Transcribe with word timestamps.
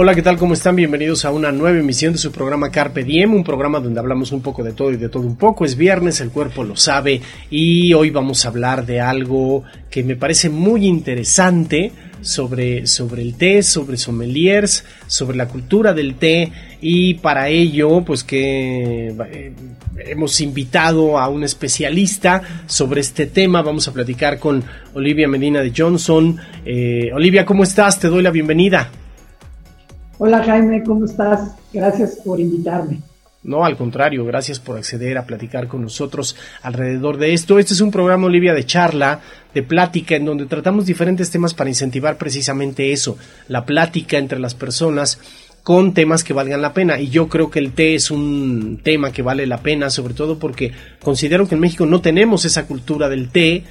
Hola, 0.00 0.14
¿qué 0.14 0.22
tal? 0.22 0.36
¿Cómo 0.36 0.54
están? 0.54 0.76
Bienvenidos 0.76 1.24
a 1.24 1.32
una 1.32 1.50
nueva 1.50 1.76
emisión 1.76 2.12
de 2.12 2.20
su 2.20 2.30
programa 2.30 2.70
Carpe 2.70 3.02
Diem, 3.02 3.34
un 3.34 3.42
programa 3.42 3.80
donde 3.80 3.98
hablamos 3.98 4.30
un 4.30 4.42
poco 4.42 4.62
de 4.62 4.72
todo 4.72 4.92
y 4.92 4.96
de 4.96 5.08
todo 5.08 5.24
un 5.24 5.34
poco. 5.34 5.64
Es 5.64 5.76
viernes, 5.76 6.20
el 6.20 6.30
cuerpo 6.30 6.62
lo 6.62 6.76
sabe 6.76 7.20
y 7.50 7.92
hoy 7.94 8.10
vamos 8.10 8.44
a 8.44 8.50
hablar 8.50 8.86
de 8.86 9.00
algo 9.00 9.64
que 9.90 10.04
me 10.04 10.14
parece 10.14 10.50
muy 10.50 10.86
interesante 10.86 11.90
sobre, 12.20 12.86
sobre 12.86 13.22
el 13.22 13.34
té, 13.34 13.60
sobre 13.64 13.96
sommeliers, 13.96 14.84
sobre 15.08 15.36
la 15.36 15.48
cultura 15.48 15.92
del 15.92 16.14
té 16.14 16.52
y 16.80 17.14
para 17.14 17.48
ello 17.48 18.04
pues 18.04 18.22
que 18.22 19.08
eh, 19.08 19.52
hemos 20.06 20.40
invitado 20.40 21.18
a 21.18 21.28
un 21.28 21.42
especialista 21.42 22.40
sobre 22.68 23.00
este 23.00 23.26
tema. 23.26 23.62
Vamos 23.62 23.88
a 23.88 23.92
platicar 23.92 24.38
con 24.38 24.62
Olivia 24.94 25.26
Medina 25.26 25.60
de 25.60 25.72
Johnson. 25.76 26.38
Eh, 26.64 27.10
Olivia, 27.12 27.44
¿cómo 27.44 27.64
estás? 27.64 27.98
Te 27.98 28.06
doy 28.06 28.22
la 28.22 28.30
bienvenida. 28.30 28.92
Hola 30.20 30.42
Jaime, 30.42 30.82
¿cómo 30.82 31.04
estás? 31.04 31.52
Gracias 31.72 32.18
por 32.24 32.40
invitarme. 32.40 33.00
No, 33.44 33.64
al 33.64 33.76
contrario, 33.76 34.24
gracias 34.24 34.58
por 34.58 34.76
acceder 34.76 35.16
a 35.16 35.24
platicar 35.24 35.68
con 35.68 35.82
nosotros 35.82 36.34
alrededor 36.62 37.18
de 37.18 37.34
esto. 37.34 37.60
Este 37.60 37.72
es 37.72 37.80
un 37.80 37.92
programa, 37.92 38.26
Olivia, 38.26 38.52
de 38.52 38.66
charla, 38.66 39.20
de 39.54 39.62
plática, 39.62 40.16
en 40.16 40.24
donde 40.24 40.46
tratamos 40.46 40.86
diferentes 40.86 41.30
temas 41.30 41.54
para 41.54 41.70
incentivar 41.70 42.18
precisamente 42.18 42.92
eso, 42.92 43.16
la 43.46 43.64
plática 43.64 44.18
entre 44.18 44.40
las 44.40 44.56
personas 44.56 45.20
con 45.62 45.94
temas 45.94 46.24
que 46.24 46.32
valgan 46.32 46.62
la 46.62 46.72
pena. 46.72 46.98
Y 46.98 47.10
yo 47.10 47.28
creo 47.28 47.48
que 47.48 47.60
el 47.60 47.72
té 47.72 47.94
es 47.94 48.10
un 48.10 48.80
tema 48.82 49.12
que 49.12 49.22
vale 49.22 49.46
la 49.46 49.62
pena, 49.62 49.88
sobre 49.88 50.14
todo 50.14 50.40
porque 50.40 50.72
considero 51.00 51.46
que 51.46 51.54
en 51.54 51.60
México 51.60 51.86
no 51.86 52.00
tenemos 52.00 52.44
esa 52.44 52.66
cultura 52.66 53.08
del 53.08 53.28
té 53.28 53.62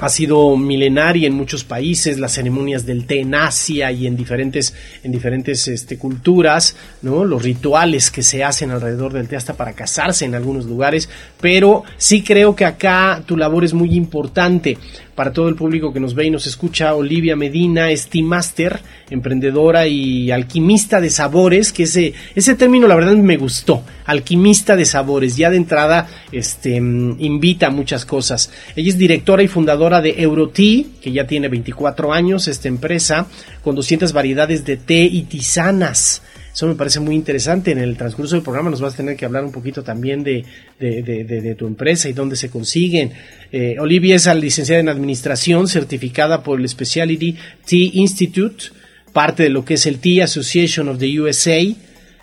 ha 0.00 0.08
sido 0.08 0.56
milenaria 0.56 1.26
en 1.26 1.34
muchos 1.34 1.64
países, 1.64 2.18
las 2.18 2.32
ceremonias 2.32 2.86
del 2.86 3.06
té 3.06 3.20
en 3.20 3.34
Asia 3.34 3.92
y 3.92 4.06
en 4.06 4.16
diferentes, 4.16 4.74
en 5.04 5.12
diferentes 5.12 5.68
este, 5.68 5.98
culturas, 5.98 6.74
los 7.02 7.42
rituales 7.42 8.10
que 8.10 8.22
se 8.22 8.42
hacen 8.42 8.70
alrededor 8.70 9.12
del 9.12 9.28
té 9.28 9.36
hasta 9.36 9.54
para 9.54 9.74
casarse 9.74 10.24
en 10.24 10.34
algunos 10.34 10.64
lugares, 10.64 11.08
pero 11.40 11.84
sí 11.96 12.22
creo 12.22 12.56
que 12.56 12.64
acá 12.64 13.22
tu 13.26 13.36
labor 13.36 13.64
es 13.64 13.74
muy 13.74 13.94
importante 13.94 14.78
para 15.20 15.34
todo 15.34 15.50
el 15.50 15.54
público 15.54 15.92
que 15.92 16.00
nos 16.00 16.14
ve 16.14 16.24
y 16.24 16.30
nos 16.30 16.46
escucha, 16.46 16.94
Olivia 16.94 17.36
Medina 17.36 17.90
es 17.90 18.06
Team 18.06 18.24
Master, 18.24 18.80
emprendedora 19.10 19.86
y 19.86 20.30
alquimista 20.30 20.98
de 20.98 21.10
sabores, 21.10 21.74
que 21.74 21.82
ese, 21.82 22.14
ese 22.34 22.54
término 22.54 22.88
la 22.88 22.94
verdad 22.94 23.14
me 23.16 23.36
gustó, 23.36 23.82
alquimista 24.06 24.76
de 24.76 24.86
sabores, 24.86 25.36
ya 25.36 25.50
de 25.50 25.58
entrada 25.58 26.08
este, 26.32 26.80
mm, 26.80 27.16
invita 27.18 27.66
a 27.66 27.70
muchas 27.70 28.06
cosas. 28.06 28.50
Ella 28.74 28.88
es 28.88 28.96
directora 28.96 29.42
y 29.42 29.48
fundadora 29.48 30.00
de 30.00 30.22
Eurotea, 30.22 30.84
que 31.02 31.12
ya 31.12 31.26
tiene 31.26 31.48
24 31.48 32.14
años, 32.14 32.48
esta 32.48 32.68
empresa, 32.68 33.26
con 33.62 33.74
200 33.74 34.14
variedades 34.14 34.64
de 34.64 34.78
té 34.78 35.02
y 35.02 35.24
tisanas. 35.24 36.22
Eso 36.52 36.66
me 36.66 36.74
parece 36.74 37.00
muy 37.00 37.14
interesante. 37.14 37.70
En 37.70 37.78
el 37.78 37.96
transcurso 37.96 38.34
del 38.34 38.42
programa 38.42 38.70
nos 38.70 38.80
vas 38.80 38.94
a 38.94 38.96
tener 38.96 39.16
que 39.16 39.24
hablar 39.24 39.44
un 39.44 39.52
poquito 39.52 39.82
también 39.82 40.24
de, 40.24 40.44
de, 40.78 41.54
tu 41.56 41.66
empresa 41.66 42.08
y 42.08 42.12
dónde 42.12 42.36
se 42.36 42.50
consiguen. 42.50 43.12
Eh, 43.52 43.76
Olivia 43.78 44.16
es 44.16 44.26
licenciada 44.34 44.80
en 44.80 44.88
Administración, 44.88 45.68
certificada 45.68 46.42
por 46.42 46.60
el 46.60 46.68
Specialty 46.68 47.36
Tea 47.66 47.90
Institute, 47.92 48.66
parte 49.12 49.44
de 49.44 49.50
lo 49.50 49.64
que 49.64 49.74
es 49.74 49.86
el 49.86 49.98
Tea 49.98 50.24
Association 50.24 50.88
of 50.88 50.98
the 50.98 51.20
USA. 51.20 51.60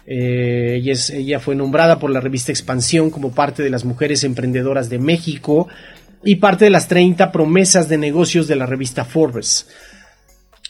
Eh, 0.09 0.75
ella, 0.75 0.93
ella 1.13 1.39
fue 1.39 1.55
nombrada 1.55 1.99
por 1.99 2.09
la 2.09 2.21
revista 2.21 2.51
Expansión 2.51 3.09
como 3.09 3.33
parte 3.33 3.63
de 3.63 3.69
las 3.69 3.85
mujeres 3.85 4.23
emprendedoras 4.23 4.89
de 4.89 4.99
México 4.99 5.67
y 6.23 6.35
parte 6.35 6.65
de 6.65 6.71
las 6.71 6.87
30 6.87 7.31
promesas 7.31 7.87
de 7.87 7.97
negocios 7.97 8.47
de 8.47 8.55
la 8.55 8.65
revista 8.65 9.05
Forbes. 9.05 9.67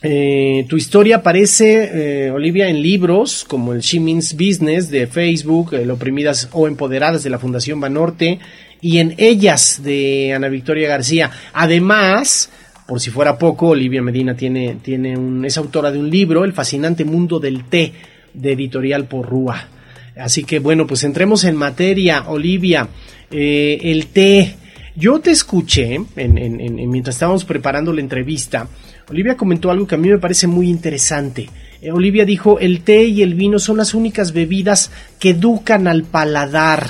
Eh, 0.03 0.65
tu 0.69 0.77
historia 0.77 1.17
aparece, 1.17 2.27
eh, 2.27 2.31
Olivia, 2.31 2.69
en 2.69 2.81
libros 2.81 3.43
como 3.47 3.73
el 3.73 3.81
She 3.81 3.99
Means 3.99 4.33
Business 4.33 4.91
de 4.91 5.07
Facebook, 5.07 5.73
el 5.73 5.89
Oprimidas 5.89 6.49
o 6.51 6.67
Empoderadas 6.67 7.23
de 7.23 7.31
la 7.31 7.39
Fundación 7.39 7.79
Banorte 7.79 8.39
y 8.79 8.99
en 8.99 9.15
Ellas 9.17 9.81
de 9.83 10.33
Ana 10.35 10.49
Victoria 10.49 10.87
García. 10.87 11.31
Además, 11.51 12.51
por 12.85 12.99
si 12.99 13.09
fuera 13.09 13.39
poco, 13.39 13.69
Olivia 13.69 14.03
Medina 14.03 14.35
tiene, 14.35 14.77
tiene 14.83 15.17
un, 15.17 15.43
es 15.45 15.57
autora 15.57 15.91
de 15.91 15.97
un 15.97 16.11
libro, 16.11 16.45
El 16.45 16.53
fascinante 16.53 17.03
mundo 17.03 17.39
del 17.39 17.63
té, 17.65 17.91
de 18.35 18.51
editorial 18.51 19.05
por 19.05 19.27
Rúa. 19.27 19.67
Así 20.15 20.43
que 20.43 20.59
bueno, 20.59 20.85
pues 20.85 21.03
entremos 21.03 21.43
en 21.43 21.55
materia, 21.55 22.25
Olivia. 22.27 22.87
Eh, 23.31 23.79
el 23.83 24.07
té. 24.07 24.55
Yo 24.95 25.19
te 25.19 25.29
escuché 25.29 25.99
mientras 26.15 27.15
estábamos 27.15 27.45
preparando 27.45 27.93
la 27.93 28.01
entrevista 28.01 28.67
Olivia 29.09 29.37
comentó 29.37 29.71
algo 29.71 29.87
que 29.87 29.95
a 29.95 29.97
mí 29.97 30.09
me 30.09 30.17
parece 30.17 30.47
muy 30.47 30.69
interesante. 30.69 31.49
Eh, 31.81 31.91
Olivia 31.91 32.25
dijo, 32.25 32.59
el 32.59 32.81
té 32.81 33.05
y 33.05 33.21
el 33.21 33.35
vino 33.35 33.57
son 33.57 33.77
las 33.77 33.93
únicas 33.93 34.33
bebidas 34.33 34.91
que 35.19 35.29
educan 35.29 35.87
al 35.87 36.03
paladar. 36.03 36.87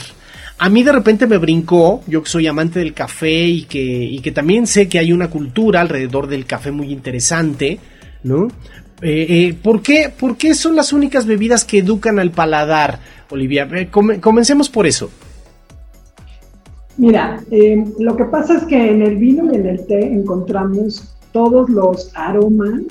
A 0.58 0.70
mí 0.70 0.82
de 0.82 0.92
repente 0.92 1.28
me 1.28 1.38
brincó, 1.38 2.02
yo 2.08 2.24
que 2.24 2.30
soy 2.30 2.48
amante 2.48 2.80
del 2.80 2.94
café 2.94 3.44
y 3.44 3.64
que, 3.64 3.80
y 3.80 4.20
que 4.20 4.32
también 4.32 4.66
sé 4.66 4.90
que 4.90 4.98
hay 4.98 5.14
una 5.14 5.30
cultura 5.30 5.82
alrededor 5.82 6.28
del 6.28 6.48
café 6.48 6.72
muy 6.72 6.92
interesante, 6.92 7.78
¿no? 8.24 8.48
Eh, 9.04 9.28
eh, 9.30 9.54
¿por, 9.62 9.84
qué, 9.84 10.12
¿Por 10.18 10.38
qué 10.38 10.56
son 10.56 10.76
las 10.76 10.92
únicas 10.94 11.28
bebidas 11.28 11.64
que 11.64 11.80
educan 11.80 12.18
al 12.18 12.32
paladar, 12.32 13.00
Olivia? 13.30 13.70
comencemos 13.92 14.70
por 14.70 14.88
eso. 14.88 15.12
Mira, 16.98 17.44
lo 18.00 18.18
que 18.18 18.26
pasa 18.26 18.58
es 18.58 18.64
que 18.64 18.90
en 18.90 19.04
el 19.04 19.18
vino 19.18 19.54
y 19.54 19.56
en 19.56 19.68
el 19.68 19.86
té 19.86 20.04
encontramos 20.04 21.17
todos 21.32 21.70
los 21.70 22.12
aromas 22.16 22.82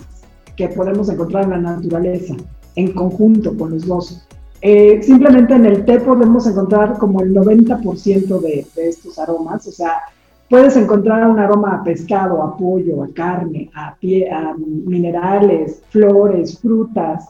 que 0.57 0.69
podemos 0.69 1.09
encontrar 1.09 1.45
en 1.45 1.51
la 1.51 1.59
naturaleza, 1.59 2.35
en 2.75 2.93
conjunto 2.93 3.57
con 3.57 3.71
los 3.71 3.87
dos. 3.87 4.27
Eh, 4.63 5.03
simplemente 5.03 5.55
en 5.55 5.67
el 5.67 5.85
té 5.85 6.01
podemos 6.01 6.47
encontrar 6.47 6.99
como 6.99 7.21
el 7.21 7.35
90% 7.35 8.41
de, 8.41 8.67
de, 8.75 8.89
estos 8.89 9.19
aromas, 9.19 9.67
o 9.67 9.71
sea, 9.71 10.01
puedes 10.49 10.77
encontrar 10.77 11.29
un 11.29 11.39
aroma 11.39 11.77
a 11.77 11.85
pescado, 11.85 12.43
a 12.43 12.57
pollo, 12.57 13.03
a 13.03 13.09
carne, 13.13 13.71
a, 13.75 13.95
pie, 13.97 14.31
a 14.31 14.55
minerales, 14.57 15.83
flores, 15.91 16.59
frutas, 16.59 17.29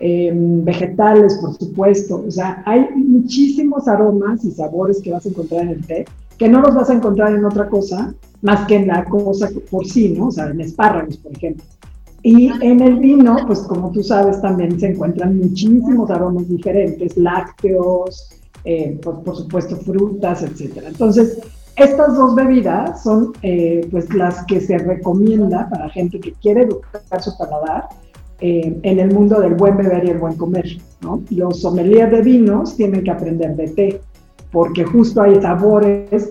em, 0.00 0.64
vegetales, 0.64 1.36
por 1.38 1.54
supuesto. 1.54 2.24
O 2.26 2.30
sea, 2.30 2.62
hay 2.64 2.88
muchísimos 2.94 3.88
aromas 3.88 4.44
y 4.44 4.50
sabores 4.50 5.00
que 5.02 5.12
vas 5.12 5.26
a 5.26 5.28
encontrar 5.28 5.62
en 5.62 5.68
el 5.70 5.86
té 5.86 6.04
que 6.38 6.48
no 6.48 6.60
los 6.60 6.74
vas 6.74 6.90
a 6.90 6.94
encontrar 6.94 7.32
en 7.32 7.44
otra 7.44 7.68
cosa 7.68 8.14
más 8.42 8.66
que 8.66 8.76
en 8.76 8.88
la 8.88 9.04
cosa 9.04 9.48
por 9.70 9.86
sí, 9.86 10.10
¿no? 10.10 10.26
O 10.26 10.30
sea, 10.30 10.48
en 10.48 10.60
espárragos, 10.60 11.16
por 11.16 11.32
ejemplo. 11.32 11.64
Y 12.22 12.50
en 12.64 12.80
el 12.80 12.96
vino, 12.96 13.36
pues 13.46 13.60
como 13.60 13.90
tú 13.92 14.02
sabes, 14.02 14.40
también 14.40 14.78
se 14.80 14.88
encuentran 14.88 15.36
muchísimos 15.38 16.10
aromas 16.10 16.48
diferentes, 16.48 17.16
lácteos, 17.16 18.30
eh, 18.64 18.98
pues, 19.02 19.16
por 19.18 19.36
supuesto 19.36 19.76
frutas, 19.76 20.42
etc. 20.42 20.84
Entonces, 20.86 21.38
estas 21.76 22.16
dos 22.16 22.34
bebidas 22.34 23.02
son 23.02 23.32
eh, 23.42 23.86
pues 23.90 24.12
las 24.14 24.44
que 24.46 24.60
se 24.60 24.78
recomienda 24.78 25.68
para 25.68 25.90
gente 25.90 26.20
que 26.20 26.32
quiere 26.32 26.62
educar 26.62 27.22
su 27.22 27.36
paladar 27.36 27.88
eh, 28.40 28.78
en 28.82 29.00
el 29.00 29.12
mundo 29.12 29.40
del 29.40 29.54
buen 29.54 29.76
beber 29.76 30.04
y 30.04 30.10
el 30.10 30.18
buen 30.18 30.36
comer. 30.36 30.66
¿no? 31.02 31.22
Los 31.30 31.60
sommeliers 31.60 32.10
de 32.10 32.22
vinos 32.22 32.76
tienen 32.76 33.02
que 33.04 33.10
aprender 33.10 33.56
de 33.56 33.68
té, 33.68 34.00
porque 34.54 34.84
justo 34.84 35.20
hay 35.20 35.42
sabores 35.42 36.28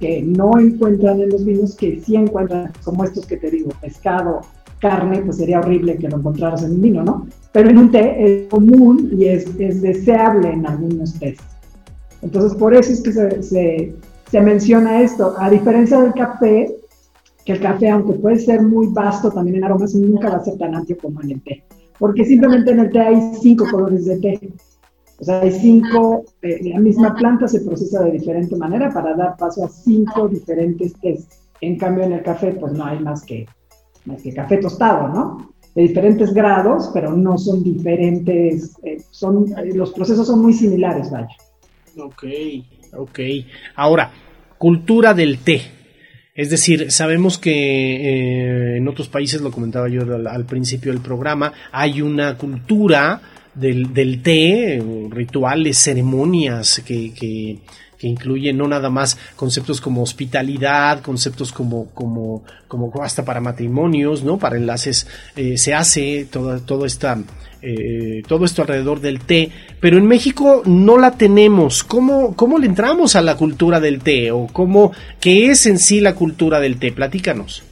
que 0.00 0.20
no 0.20 0.58
encuentran 0.58 1.20
en 1.20 1.30
los 1.30 1.44
vinos 1.44 1.76
que 1.76 2.00
sí 2.00 2.16
encuentran, 2.16 2.72
como 2.82 3.04
estos 3.04 3.24
que 3.24 3.36
te 3.36 3.52
digo, 3.52 3.70
pescado, 3.80 4.40
carne, 4.80 5.22
pues 5.22 5.36
sería 5.36 5.60
horrible 5.60 5.96
que 5.96 6.08
lo 6.08 6.16
encontraras 6.16 6.64
en 6.64 6.72
un 6.72 6.82
vino, 6.82 7.04
¿no? 7.04 7.28
Pero 7.52 7.70
en 7.70 7.78
un 7.78 7.92
té 7.92 8.16
es 8.18 8.48
común 8.48 9.10
y 9.16 9.26
es, 9.26 9.46
es 9.60 9.80
deseable 9.80 10.50
en 10.50 10.66
algunos 10.66 11.14
tés. 11.20 11.38
Entonces, 12.20 12.58
por 12.58 12.74
eso 12.74 12.92
es 12.92 13.00
que 13.00 13.12
se, 13.12 13.42
se, 13.44 13.94
se 14.28 14.40
menciona 14.40 15.00
esto. 15.00 15.36
A 15.38 15.48
diferencia 15.48 16.00
del 16.00 16.14
café, 16.14 16.74
que 17.44 17.52
el 17.52 17.60
café, 17.60 17.90
aunque 17.90 18.14
puede 18.14 18.40
ser 18.40 18.60
muy 18.60 18.88
vasto 18.88 19.30
también 19.30 19.58
en 19.58 19.64
aromas, 19.64 19.94
nunca 19.94 20.30
va 20.30 20.38
a 20.38 20.44
ser 20.44 20.58
tan 20.58 20.74
amplio 20.74 20.96
como 21.00 21.22
en 21.22 21.30
el 21.30 21.42
té. 21.42 21.62
Porque 22.00 22.24
simplemente 22.24 22.72
en 22.72 22.80
el 22.80 22.90
té 22.90 22.98
hay 22.98 23.34
cinco 23.40 23.66
colores 23.70 24.04
de 24.06 24.18
té. 24.18 24.52
O 25.22 25.24
sea, 25.24 25.40
hay 25.40 25.52
cinco, 25.52 26.24
eh, 26.42 26.58
la 26.64 26.80
misma 26.80 27.14
planta 27.14 27.46
se 27.46 27.60
procesa 27.60 28.02
de 28.02 28.10
diferente 28.10 28.56
manera 28.56 28.92
para 28.92 29.14
dar 29.14 29.36
paso 29.36 29.64
a 29.64 29.68
cinco 29.68 30.26
diferentes 30.26 30.94
test. 31.00 31.30
En 31.60 31.78
cambio, 31.78 32.02
en 32.02 32.14
el 32.14 32.24
café, 32.24 32.50
pues 32.54 32.72
no 32.72 32.84
hay 32.84 32.98
más 32.98 33.22
que, 33.22 33.46
más 34.04 34.20
que 34.20 34.34
café 34.34 34.56
tostado, 34.56 35.06
¿no? 35.06 35.52
De 35.76 35.82
diferentes 35.82 36.34
grados, 36.34 36.90
pero 36.92 37.14
no 37.14 37.38
son 37.38 37.62
diferentes, 37.62 38.72
eh, 38.82 38.96
son, 39.12 39.46
eh, 39.56 39.72
los 39.72 39.92
procesos 39.92 40.26
son 40.26 40.42
muy 40.42 40.54
similares, 40.54 41.08
vaya. 41.08 41.36
Ok, 41.98 42.24
ok. 42.98 43.20
Ahora, 43.76 44.10
cultura 44.58 45.14
del 45.14 45.38
té. 45.38 45.60
Es 46.34 46.50
decir, 46.50 46.90
sabemos 46.90 47.38
que 47.38 48.78
en 48.78 48.88
otros 48.88 49.08
países, 49.08 49.40
lo 49.40 49.52
comentaba 49.52 49.88
yo 49.88 50.00
al, 50.02 50.46
principio 50.46 50.90
del 50.90 51.00
programa, 51.00 51.52
hay 51.70 52.02
una 52.02 52.36
cultura 52.36 53.20
del, 53.54 53.92
del 53.92 54.22
té, 54.22 54.82
rituales, 55.10 55.78
ceremonias 55.78 56.82
que, 56.84 57.12
que, 57.12 57.58
que 58.02 58.08
incluye 58.08 58.52
no 58.52 58.66
nada 58.66 58.90
más 58.90 59.16
conceptos 59.36 59.80
como 59.80 60.02
hospitalidad, 60.02 61.02
conceptos 61.02 61.52
como, 61.52 61.86
como, 61.94 62.42
como 62.66 62.92
hasta 63.00 63.24
para 63.24 63.40
matrimonios, 63.40 64.24
¿no? 64.24 64.38
Para 64.38 64.56
enlaces 64.56 65.06
eh, 65.36 65.56
se 65.56 65.72
hace 65.72 66.26
toda, 66.30 66.58
todo 66.58 66.84
esta, 66.84 67.16
eh, 67.62 68.22
todo 68.26 68.44
esto 68.44 68.62
alrededor 68.62 69.00
del 69.00 69.20
té, 69.20 69.50
pero 69.78 69.98
en 69.98 70.06
México 70.06 70.62
no 70.66 70.98
la 70.98 71.12
tenemos. 71.12 71.84
¿Cómo, 71.84 72.34
¿Cómo 72.34 72.58
le 72.58 72.66
entramos 72.66 73.14
a 73.14 73.22
la 73.22 73.36
cultura 73.36 73.78
del 73.78 74.00
té? 74.00 74.32
¿O 74.32 74.48
cómo, 74.48 74.90
qué 75.20 75.52
es 75.52 75.66
en 75.66 75.78
sí 75.78 76.00
la 76.00 76.16
cultura 76.16 76.58
del 76.58 76.78
té? 76.78 76.90
Platícanos. 76.90 77.62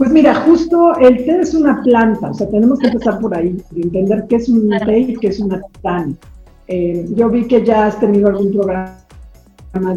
Pues 0.00 0.12
mira, 0.12 0.34
justo 0.46 0.96
el 0.96 1.26
té 1.26 1.40
es 1.40 1.52
una 1.52 1.82
planta, 1.82 2.30
o 2.30 2.32
sea, 2.32 2.48
tenemos 2.48 2.78
que 2.78 2.86
empezar 2.86 3.20
por 3.20 3.36
ahí, 3.36 3.62
entender 3.76 4.24
qué 4.30 4.36
es 4.36 4.48
un 4.48 4.70
té 4.70 4.98
y 4.98 5.14
qué 5.16 5.28
es 5.28 5.38
una 5.40 5.60
tán. 5.82 6.16
Eh, 6.68 7.06
yo 7.14 7.28
vi 7.28 7.46
que 7.46 7.62
ya 7.62 7.88
has 7.88 8.00
tenido 8.00 8.28
algún 8.30 8.50
programa 8.50 8.96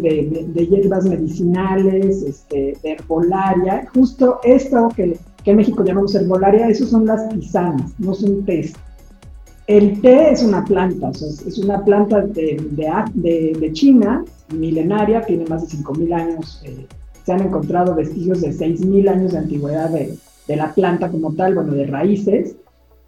de, 0.02 0.68
hierbas 0.70 1.06
medicinales, 1.06 2.22
este, 2.22 2.76
de 2.82 2.90
herbolaria. 2.90 3.88
Justo 3.94 4.40
esto 4.44 4.90
que, 4.94 5.18
en 5.46 5.56
México 5.56 5.82
llamamos 5.82 6.14
herbolaria, 6.14 6.68
eso 6.68 6.84
son 6.84 7.06
las 7.06 7.26
tisanas, 7.30 7.98
no 7.98 8.12
son 8.12 8.44
tés. 8.44 8.74
El 9.68 10.02
té 10.02 10.32
es 10.32 10.42
una 10.42 10.62
planta, 10.66 11.08
o 11.08 11.14
sea, 11.14 11.30
es 11.30 11.56
una 11.56 11.82
planta 11.82 12.20
de, 12.20 12.62
de, 13.14 13.72
China, 13.72 14.22
milenaria, 14.54 15.22
tiene 15.22 15.46
más 15.46 15.62
de 15.62 15.78
5.000 15.78 16.12
años 16.12 16.60
eh, 16.62 16.86
se 17.24 17.32
han 17.32 17.40
encontrado 17.40 17.94
vestigios 17.94 18.40
de 18.40 18.50
6.000 18.50 19.08
años 19.08 19.32
de 19.32 19.38
antigüedad 19.38 19.90
de, 19.90 20.18
la 20.48 20.74
planta 20.74 21.08
como 21.08 21.32
tal, 21.32 21.54
bueno, 21.54 21.72
de 21.72 21.86
raíces, 21.86 22.56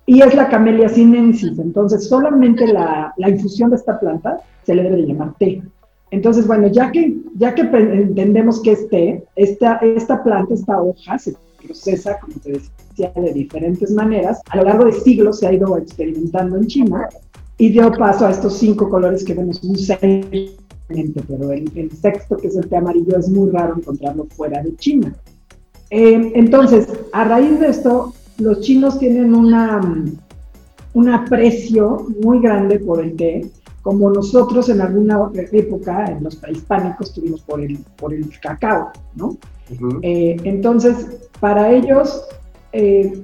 y 0.07 0.23
es 0.23 0.35
la 0.35 0.49
Camellia 0.49 0.89
sinensis. 0.89 1.59
Entonces, 1.59 2.09
solamente 2.09 2.67
la, 2.67 3.13
infusión 3.19 3.71
de 3.71 3.77
esta 3.77 4.01
planta 4.01 4.39
se 4.65 4.75
le 4.75 4.85
debe 4.85 5.07
llamar 5.07 5.35
té. 5.39 5.63
Entonces, 6.11 6.47
bueno, 6.47 6.69
ya 6.69 6.91
que, 6.93 7.15
ya 7.37 7.55
que 7.55 7.63
entendemos 7.63 8.63
que 8.63 8.73
es 8.73 8.89
té, 8.89 9.25
esta, 9.35 9.77
esta 9.77 10.23
planta, 10.23 10.55
esta 10.55 10.81
hoja, 10.81 11.19
se 11.19 11.35
procesa, 11.63 12.19
como 12.21 12.35
te 12.39 12.53
decía, 12.53 13.13
de 13.15 13.33
diferentes 13.35 13.91
maneras. 13.91 14.41
A 14.49 14.57
lo 14.57 14.63
largo 14.65 14.85
de 14.87 14.93
siglos 14.93 15.41
se 15.41 15.49
ha 15.49 15.53
ido 15.53 15.77
experimentando 15.77 16.57
en 16.57 16.67
China 16.69 17.09
y 17.59 17.71
dio 17.71 17.93
paso 17.93 18.27
a 18.27 18.31
estos 18.31 18.57
cinco 18.57 18.89
colores 18.89 19.25
que 19.25 19.35
vemos, 19.35 19.63
un 19.63 19.77
seis 19.77 20.57
pero 20.89 21.53
el, 21.53 21.91
sexto, 21.91 22.37
que 22.37 22.49
es 22.49 22.57
el 22.57 22.69
té 22.69 22.77
amarillo, 22.77 23.19
es 23.19 23.29
muy 23.29 23.51
raro 23.51 23.77
encontrarlo 23.77 24.27
fuera 24.37 24.63
de 24.63 24.77
China. 24.77 25.15
Eh, 25.91 26.33
entonces, 26.35 26.89
a 27.13 27.25
raíz 27.25 27.59
de 27.61 27.69
esto, 27.69 28.13
los 28.39 28.61
chinos 28.61 28.99
tienen 28.99 29.35
una, 29.35 29.81
un 30.95 31.09
aprecio 31.09 32.07
muy 32.23 32.41
grande 32.41 32.79
por 32.79 33.03
el 33.03 33.17
té, 33.17 33.51
como 33.83 34.11
nosotros 34.11 34.69
en 34.69 34.81
alguna 34.81 35.31
época, 35.53 36.07
en 36.07 36.25
los 36.25 36.37
prehispánicos, 36.37 37.13
tuvimos 37.13 37.41
por 37.43 37.61
el, 37.61 37.79
por 37.97 38.13
el 38.13 38.29
cacao, 38.41 38.91
¿no? 39.15 39.37
Eh, 40.03 40.37
entonces, 40.45 41.07
para 41.41 41.71
ellos, 41.73 42.25
eh, 42.73 43.23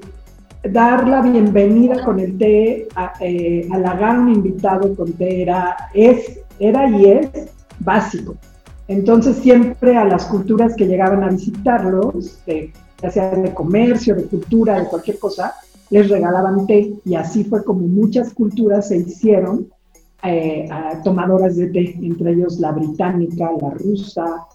dar 0.70 1.08
la 1.08 1.22
bienvenida 1.22 2.04
con 2.04 2.20
el 2.20 2.38
té, 2.38 2.88
halagar 3.70 4.16
a 4.16 4.20
un 4.20 4.32
invitado 4.32 4.94
con 4.94 5.12
té 5.12 5.42
era, 5.42 5.76
es 5.94 6.41
era 6.62 6.88
y 6.88 7.06
es 7.06 7.28
básico. 7.80 8.36
Entonces 8.88 9.36
siempre 9.36 9.96
a 9.96 10.04
las 10.04 10.26
culturas 10.26 10.74
que 10.76 10.86
llegaban 10.86 11.22
a 11.22 11.28
visitarlos, 11.28 12.38
ya 12.46 13.10
sea 13.10 13.30
de 13.30 13.52
comercio, 13.52 14.14
de 14.14 14.24
cultura, 14.24 14.80
de 14.80 14.86
cualquier 14.86 15.18
cosa, 15.18 15.54
les 15.90 16.08
regalaban 16.08 16.66
té. 16.66 16.92
Y 17.04 17.14
así 17.14 17.44
fue 17.44 17.64
como 17.64 17.80
muchas 17.80 18.32
culturas 18.32 18.88
se 18.88 18.98
hicieron 18.98 19.68
eh, 20.22 20.68
tomadoras 21.02 21.56
de 21.56 21.68
té, 21.68 21.96
entre 22.00 22.32
ellos 22.32 22.60
la 22.60 22.72
británica, 22.72 23.50
la 23.60 23.70
rusa, 23.70 24.46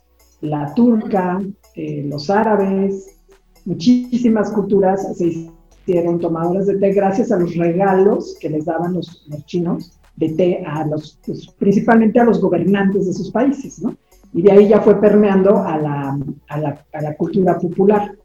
la 0.42 0.74
turca, 0.74 1.42
eh, 1.76 2.06
los 2.08 2.30
árabes, 2.30 3.18
muchísimas 3.66 4.52
culturas 4.52 5.18
se 5.18 5.50
hicieron 5.88 6.20
tomadoras 6.20 6.68
de 6.68 6.78
té 6.78 6.94
gracias 6.94 7.32
a 7.32 7.38
los 7.38 7.56
regalos 7.56 8.38
que 8.40 8.50
les 8.50 8.66
daban 8.66 8.94
los, 8.94 9.26
los 9.28 9.46
chinos 9.46 9.97
de 10.18 10.30
té 10.30 10.64
a 10.66 10.86
los, 10.86 11.20
pues, 11.26 11.48
principalmente 11.58 12.20
a 12.20 12.26
los 12.26 12.42
gobernantes 12.42 13.06
de 13.06 13.14
sus 13.14 13.32
países, 13.32 13.80
¿no? 13.82 13.96
Y 14.34 14.42
de 14.42 14.52
ahí 14.52 14.68
ya 14.68 14.82
fue 14.82 15.00
permeando 15.00 15.64
a 15.64 15.78
la, 15.78 16.20
a 16.50 16.58
la, 16.60 16.86
a 16.92 17.02
la 17.02 17.16
cultura 17.16 17.58
popular. 17.58 18.16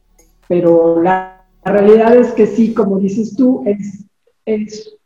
Pero 0.49 1.01
la, 1.01 1.47
realidad 1.65 2.17
es 2.17 2.33
que 2.33 2.47
sí, 2.47 2.75
como 2.75 2.99
dices 2.99 3.37
tú, 3.37 3.63
es, 3.67 4.05
es, 4.45 4.97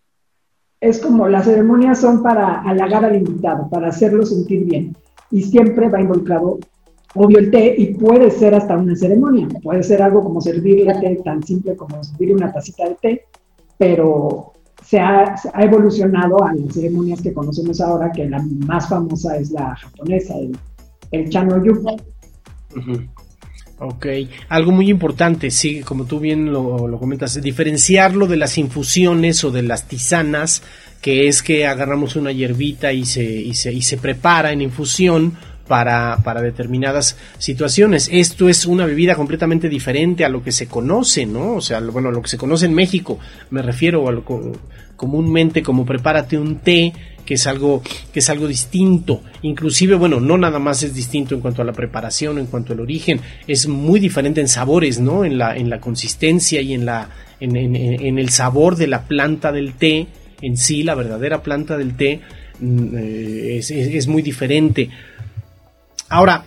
es 0.81 0.99
como 0.99 1.29
las 1.29 1.45
ceremonias 1.45 2.01
son 2.01 2.23
para 2.23 2.63
halagar 2.63 3.05
al 3.05 3.17
invitado, 3.17 3.69
para 3.69 3.89
hacerlo 3.89 4.25
sentir 4.25 4.65
bien. 4.65 4.97
Y 5.31 5.43
siempre 5.43 5.89
va 5.89 6.01
involucrado, 6.01 6.59
obvio, 7.15 7.39
el 7.39 7.51
té 7.51 7.75
y 7.77 7.95
puede 7.95 8.31
ser 8.31 8.55
hasta 8.55 8.77
una 8.77 8.97
ceremonia. 8.97 9.49
Puede 9.63 9.83
ser 9.83 10.03
algo 10.03 10.23
como 10.23 10.41
servirle 10.41 10.95
té, 10.95 11.21
tan 11.25 11.43
simple 11.43 11.77
como 11.77 12.03
servir 12.03 12.35
una 12.35 12.53
tacita 12.53 12.89
de 12.89 12.95
té, 12.95 13.25
pero 13.77 14.53
se 14.87 15.01
ha, 15.01 15.35
evolucionado 15.59 16.43
a 16.45 16.55
las 16.55 16.73
ceremonias 16.73 17.21
que 17.21 17.33
conocemos 17.33 17.81
ahora, 17.81 18.13
que 18.13 18.29
la 18.29 18.41
más 18.67 18.89
famosa 18.89 19.37
es 19.37 19.51
la 19.51 19.75
japonesa, 19.75 20.35
el, 20.39 20.57
el 21.11 21.29
Chano 21.29 21.57
Ok, 23.79 24.07
algo 24.49 24.73
muy 24.73 24.89
importante, 24.89 25.51
sí, 25.51 25.81
como 25.81 26.05
tú 26.05 26.21
bien 26.21 26.53
lo, 26.53 26.87
lo, 26.87 26.99
comentas, 26.99 27.41
diferenciarlo 27.43 28.27
de 28.27 28.37
las 28.37 28.59
infusiones 28.59 29.43
o 29.45 29.51
de 29.51 29.63
las 29.63 29.89
tisanas, 29.89 30.63
que 31.03 31.27
es 31.29 31.43
que 31.43 31.67
agarramos 31.67 32.17
una 32.17 32.33
hierbita 32.33 32.93
y 32.93 33.05
se, 33.05 33.25
y 33.25 33.55
se, 33.55 33.73
y 33.73 33.83
se 33.83 33.99
prepara 33.99 34.53
en 34.53 34.63
infusión 34.63 35.35
para, 35.67 36.19
para, 36.23 36.43
determinadas 36.43 37.17
situaciones. 37.39 38.09
Esto 38.13 38.49
es 38.49 38.67
una 38.67 38.87
bebida 38.87 39.15
completamente 39.15 39.69
diferente 39.69 40.25
a 40.25 40.29
lo 40.29 40.43
que 40.43 40.53
se 40.53 40.67
conoce, 40.67 41.27
¿no? 41.27 41.55
O 41.55 41.61
sea, 41.61 41.81
bueno, 41.81 42.11
lo 42.11 42.23
que 42.23 42.29
se 42.29 42.39
conoce 42.39 42.67
en 42.67 42.75
México, 42.75 43.19
me 43.51 43.63
refiero 43.63 44.09
a 44.09 44.13
lo 44.13 44.25
comúnmente 44.97 45.63
como 45.63 45.85
prepárate 45.85 46.39
un 46.39 46.57
té, 46.57 46.93
que 47.25 47.35
es 47.35 47.47
algo 47.47 47.83
que 48.13 48.21
es 48.21 48.31
algo 48.31 48.47
distinto. 48.47 49.23
Inclusive, 49.43 49.97
bueno, 49.97 50.21
no 50.21 50.39
nada 50.39 50.59
más 50.59 50.83
es 50.83 50.95
distinto 50.95 51.35
en 51.35 51.41
cuanto 51.41 51.63
a 51.63 51.65
la 51.65 51.73
preparación, 51.73 52.39
en 52.39 52.47
cuanto 52.47 52.73
al 52.73 52.81
origen, 52.81 53.21
es 53.47 53.67
muy 53.67 54.01
diferente 54.01 54.41
en 54.41 54.49
sabores, 54.49 55.01
¿no? 55.01 55.25
En 55.25 55.39
la 55.39 55.57
en 55.57 55.69
la 55.69 55.81
consistencia 55.81 56.61
y 56.61 56.73
en 56.73 56.87
la 56.87 57.09
en, 57.41 57.57
en 57.57 58.19
el 58.19 58.31
sabor 58.31 58.77
de 58.77 58.87
la 58.87 59.03
planta 59.03 59.53
del 59.53 59.75
té 59.75 60.07
en 60.43 60.57
sí, 60.57 60.83
la 60.83 60.95
verdadera 60.95 61.43
planta 61.43 61.77
del 61.77 61.97
té 61.97 62.21
mm, 62.61 62.97
eh, 62.97 63.59
es, 63.59 63.71
es 63.71 64.07
muy 64.07 64.23
diferente. 64.23 64.91
Ahora, 66.09 66.45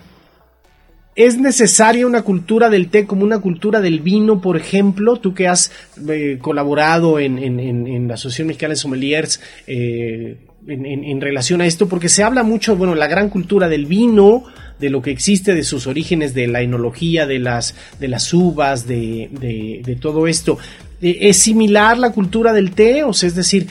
¿Es 1.16 1.38
necesaria 1.38 2.06
una 2.06 2.22
cultura 2.22 2.70
del 2.70 2.88
té 2.88 3.04
como 3.04 3.24
una 3.24 3.40
cultura 3.40 3.80
del 3.80 4.00
vino, 4.00 4.40
por 4.40 4.56
ejemplo? 4.56 5.16
Tú 5.16 5.34
que 5.34 5.48
has 5.48 5.72
eh, 6.08 6.38
colaborado 6.40 7.18
en, 7.18 8.08
la 8.08 8.14
Asociación 8.14 8.46
Mexicana 8.46 8.70
de 8.70 8.76
Sommeliers 8.76 9.40
eh, 9.66 10.38
en, 10.66 11.20
relación 11.20 11.60
a 11.60 11.66
esto, 11.66 11.88
porque 11.88 12.08
se 12.08 12.22
habla 12.22 12.44
mucho, 12.44 12.76
bueno, 12.76 12.94
la 12.94 13.08
gran 13.08 13.28
cultura 13.28 13.68
del 13.68 13.84
vino, 13.86 14.44
de 14.78 14.88
lo 14.88 15.02
que 15.02 15.10
existe, 15.10 15.52
de 15.52 15.64
sus 15.64 15.88
orígenes, 15.88 16.32
de 16.32 16.46
la 16.46 16.62
enología, 16.62 17.26
de 17.26 17.40
las, 17.40 17.74
de 17.98 18.08
las 18.08 18.32
uvas, 18.32 18.86
de, 18.86 19.82
de 19.84 19.96
todo 19.96 20.28
esto. 20.28 20.58
Eh, 21.02 21.18
¿Es 21.22 21.38
similar 21.38 21.98
la 21.98 22.12
cultura 22.12 22.54
del 22.54 22.70
té? 22.70 23.02
O 23.02 23.12
sea, 23.12 23.26
es 23.26 23.34
decir, 23.34 23.66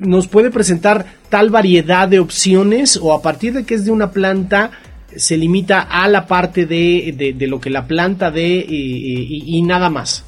¿nos 0.00 0.26
puede 0.26 0.50
presentar 0.50 1.06
tal 1.28 1.48
variedad 1.48 2.08
de 2.08 2.18
opciones 2.18 2.98
o 3.00 3.14
a 3.14 3.22
partir 3.22 3.54
de 3.54 3.64
que 3.64 3.76
es 3.76 3.84
de 3.86 3.92
una 3.92 4.10
planta? 4.10 4.72
Se 5.16 5.36
limita 5.36 5.80
a 5.82 6.08
la 6.08 6.26
parte 6.26 6.66
de, 6.66 7.34
de, 7.36 7.46
lo 7.46 7.60
que 7.60 7.70
la 7.70 7.86
planta 7.86 8.30
de 8.30 8.64
y, 8.68 9.62
nada 9.62 9.90
más. 9.90 10.24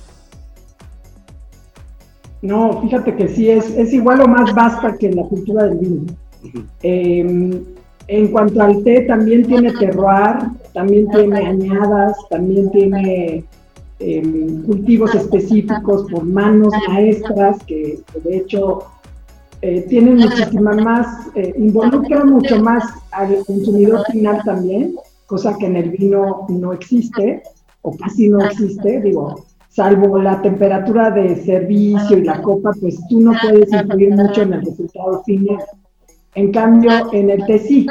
No, 2.40 2.80
fíjate 2.82 3.14
que 3.14 3.28
sí, 3.28 3.48
es, 3.48 3.70
es 3.70 3.92
igual 3.92 4.20
o 4.22 4.28
más 4.28 4.52
vasta 4.54 4.96
que 4.98 5.10
la 5.12 5.22
cultura 5.22 5.64
del 5.64 5.78
vino. 5.78 6.02
Em, 6.82 7.62
en 8.08 8.28
cuanto 8.28 8.60
al 8.62 8.82
té, 8.82 9.02
también 9.02 9.44
tiene 9.44 9.72
terroir, 9.72 10.50
también 10.72 11.08
tiene 11.10 11.38
añadas, 11.38 12.16
también 12.28 12.70
tiene 12.72 13.44
em, 14.00 14.62
cultivos 14.64 15.14
específicos 15.14 16.10
por 16.10 16.24
manos 16.24 16.72
maestras, 16.88 17.62
que 17.64 18.00
de 18.24 18.36
hecho 18.38 18.86
eh, 19.64 19.87
tienen 19.88 20.16
muchísima 20.16 20.73
más, 20.73 21.28
eh, 21.37 21.54
involucra 21.57 22.25
mucho 22.25 22.61
más 22.61 22.83
al 23.12 23.45
consumidor 23.45 24.04
final 24.11 24.42
también, 24.45 24.97
cosa 25.26 25.57
que 25.57 25.66
en 25.66 25.76
el 25.76 25.90
vino 25.90 26.47
no 26.49 26.73
existe 26.73 27.45
o 27.83 27.97
casi 27.97 28.28
no 28.28 28.45
existe, 28.45 29.00
digo, 29.00 29.47
salvo 29.69 30.19
la 30.19 30.42
temperatura 30.42 31.12
de 31.12 31.37
servicio 31.45 32.19
y 32.19 32.25
la 32.25 32.42
copa, 32.42 32.73
pues 32.81 32.99
tú 33.09 33.21
no 33.21 33.35
puedes 33.40 33.73
influir 33.73 34.11
mucho 34.16 34.42
en 34.42 34.54
el 34.54 34.64
resultado 34.64 35.23
final. 35.23 35.59
En 36.35 36.50
cambio, 36.50 37.12
en 37.12 37.31
el 37.31 37.47
té 37.47 37.59
sí, 37.61 37.87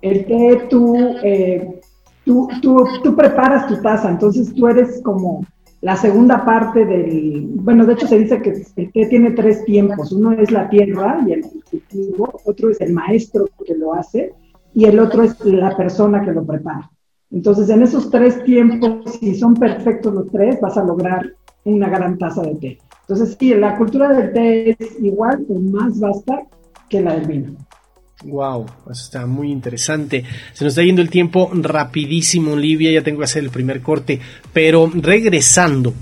el 0.00 0.24
té 0.24 0.66
tú, 0.70 0.96
eh, 1.22 1.80
tú, 2.24 2.48
tú, 2.62 2.82
tú 3.02 3.14
preparas 3.14 3.66
tu 3.66 3.76
taza, 3.82 4.08
entonces 4.08 4.54
tú 4.54 4.68
eres 4.68 5.02
como 5.02 5.44
la 5.84 5.96
segunda 5.98 6.46
parte 6.46 6.86
del, 6.86 7.46
bueno, 7.56 7.84
de 7.84 7.92
hecho 7.92 8.06
se 8.06 8.18
dice 8.18 8.40
que 8.40 8.64
el 8.76 8.90
té 8.90 9.06
tiene 9.06 9.32
tres 9.32 9.66
tiempos. 9.66 10.12
Uno 10.12 10.32
es 10.32 10.50
la 10.50 10.66
tierra 10.70 11.22
y 11.26 11.32
el 11.32 11.42
cultivo, 11.42 12.40
otro 12.46 12.70
es 12.70 12.80
el 12.80 12.94
maestro 12.94 13.46
que 13.66 13.74
lo 13.74 13.92
hace 13.92 14.32
y 14.72 14.86
el 14.86 14.98
otro 14.98 15.24
es 15.24 15.38
la 15.44 15.76
persona 15.76 16.24
que 16.24 16.32
lo 16.32 16.42
prepara. 16.42 16.90
Entonces, 17.30 17.68
en 17.68 17.82
esos 17.82 18.10
tres 18.10 18.42
tiempos, 18.44 19.18
si 19.20 19.34
son 19.34 19.52
perfectos 19.52 20.14
los 20.14 20.30
tres, 20.30 20.58
vas 20.58 20.78
a 20.78 20.84
lograr 20.84 21.34
una 21.64 21.90
gran 21.90 22.16
taza 22.16 22.40
de 22.40 22.54
té. 22.54 22.78
Entonces, 23.02 23.36
sí, 23.38 23.54
la 23.54 23.76
cultura 23.76 24.08
del 24.08 24.32
té 24.32 24.70
es 24.70 24.98
igual 25.02 25.44
o 25.50 25.60
más 25.60 26.00
vasta 26.00 26.44
que 26.88 27.02
la 27.02 27.12
del 27.12 27.26
vino. 27.26 27.56
Wow, 28.22 28.66
eso 28.90 29.04
está 29.04 29.26
muy 29.26 29.50
interesante. 29.50 30.24
Se 30.52 30.64
nos 30.64 30.72
está 30.72 30.82
yendo 30.82 31.02
el 31.02 31.10
tiempo 31.10 31.50
rapidísimo, 31.52 32.52
Olivia. 32.52 32.92
Ya 32.92 33.02
tengo 33.02 33.18
que 33.18 33.24
hacer 33.24 33.44
el 33.44 33.50
primer 33.50 33.82
corte. 33.82 34.20
Pero 34.52 34.90
regresando, 34.94 35.92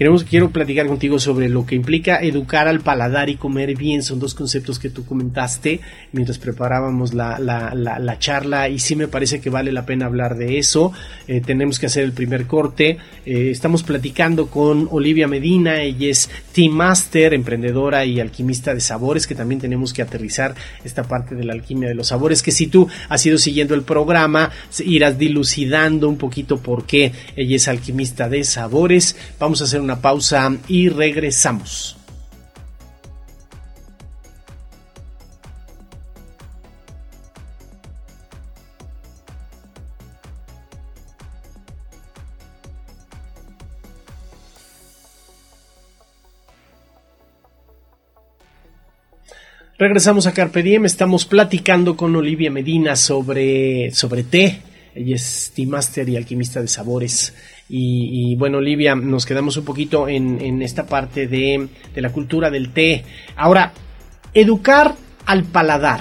Quiero 0.00 0.48
platicar 0.48 0.86
contigo 0.86 1.18
sobre 1.18 1.50
lo 1.50 1.66
que 1.66 1.74
implica 1.74 2.22
educar 2.22 2.68
al 2.68 2.80
paladar 2.80 3.28
y 3.28 3.36
comer 3.36 3.76
bien. 3.76 4.02
Son 4.02 4.18
dos 4.18 4.32
conceptos 4.32 4.78
que 4.78 4.88
tú 4.88 5.04
comentaste 5.04 5.80
mientras 6.12 6.38
preparábamos 6.38 7.12
la, 7.12 8.16
charla 8.18 8.70
y 8.70 8.78
sí 8.78 8.96
me 8.96 9.08
parece 9.08 9.42
que 9.42 9.50
vale 9.50 9.72
la 9.72 9.84
pena 9.84 10.06
hablar 10.06 10.38
de 10.38 10.56
eso. 10.56 10.94
Eh, 11.28 11.42
tenemos 11.42 11.78
que 11.78 11.84
hacer 11.84 12.02
el 12.02 12.12
primer 12.12 12.46
corte. 12.46 12.96
Eh, 13.26 13.50
estamos 13.50 13.82
platicando 13.82 14.46
con 14.46 14.88
Olivia 14.90 15.28
Medina. 15.28 15.82
Ella 15.82 16.08
es 16.08 16.30
Team 16.54 16.72
Master, 16.72 17.34
emprendedora 17.34 18.06
y 18.06 18.20
alquimista 18.20 18.72
de 18.72 18.80
sabores, 18.80 19.26
que 19.26 19.34
también 19.34 19.60
tenemos 19.60 19.92
que 19.92 20.00
aterrizar 20.00 20.54
esta 20.82 21.02
parte 21.02 21.34
de 21.34 21.44
la 21.44 21.52
alquimia 21.52 21.90
de 21.90 21.94
los 21.94 22.06
sabores, 22.06 22.40
que 22.40 22.52
si 22.52 22.68
tú 22.68 22.88
has 23.10 23.26
ido 23.26 23.36
siguiendo 23.36 23.74
el 23.74 23.82
programa, 23.82 24.50
irás 24.82 25.18
dilucidando 25.18 26.08
un 26.08 26.16
poquito 26.16 26.56
por 26.56 26.86
qué 26.86 27.12
ella 27.36 27.56
es 27.56 27.68
alquimista 27.68 28.30
de 28.30 28.44
sabores. 28.44 29.14
Vamos 29.38 29.60
a 29.60 29.64
hacer 29.64 29.82
una 29.82 29.89
pausa 29.96 30.56
y 30.68 30.88
regresamos. 30.88 31.96
Regresamos 49.80 50.26
a 50.26 50.34
Carpe 50.34 50.62
Diem, 50.62 50.84
estamos 50.84 51.24
platicando 51.24 51.96
con 51.96 52.14
Olivia 52.14 52.50
Medina 52.50 52.96
sobre, 52.96 53.90
sobre 53.92 54.24
té. 54.24 54.60
Ella 54.94 55.16
es 55.16 55.52
Tea 55.54 55.66
Master 55.66 56.06
y 56.06 56.18
alquimista 56.18 56.60
de 56.60 56.68
sabores. 56.68 57.32
Y, 57.72 58.34
bueno, 58.36 58.58
Olivia, 58.58 58.96
nos 58.96 59.24
quedamos 59.24 59.56
un 59.56 59.64
poquito 59.64 60.08
en, 60.08 60.60
esta 60.60 60.86
parte 60.86 61.28
de, 61.28 61.68
la 61.94 62.10
cultura 62.10 62.50
del 62.50 62.72
té. 62.72 63.04
Ahora, 63.36 63.72
educar 64.34 64.96
al 65.26 65.44
paladar. 65.44 66.00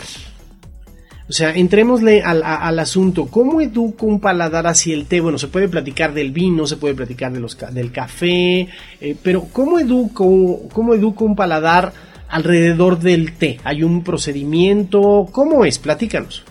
O 1.29 1.31
sea, 1.31 1.53
entrémosle 1.53 2.23
al, 2.23 2.79
asunto. 2.79 3.27
¿Cómo 3.27 3.61
educo 3.61 4.07
un 4.07 4.19
paladar 4.19 4.65
hacia 4.65 4.95
el 4.95 5.05
té? 5.05 5.21
Bueno, 5.21 5.37
se 5.37 5.47
puede 5.47 5.69
platicar 5.69 6.11
del 6.11 6.31
vino, 6.31 6.65
se 6.65 6.77
puede 6.77 6.95
platicar 6.95 7.31
de 7.31 7.39
los, 7.39 7.55
del 7.71 7.91
café, 7.91 8.67
eh, 8.99 9.15
pero 9.21 9.45
¿cómo 9.53 9.77
educo, 9.77 10.67
¿cómo 10.73 10.95
educo 10.95 11.23
un 11.23 11.35
paladar 11.35 11.93
alrededor 12.29 12.99
del 12.99 13.33
té? 13.33 13.59
¿Hay 13.63 13.83
un 13.83 14.03
procedimiento? 14.03 15.27
¿Cómo 15.31 15.65
es? 15.65 15.77
Platícanos. 15.77 16.45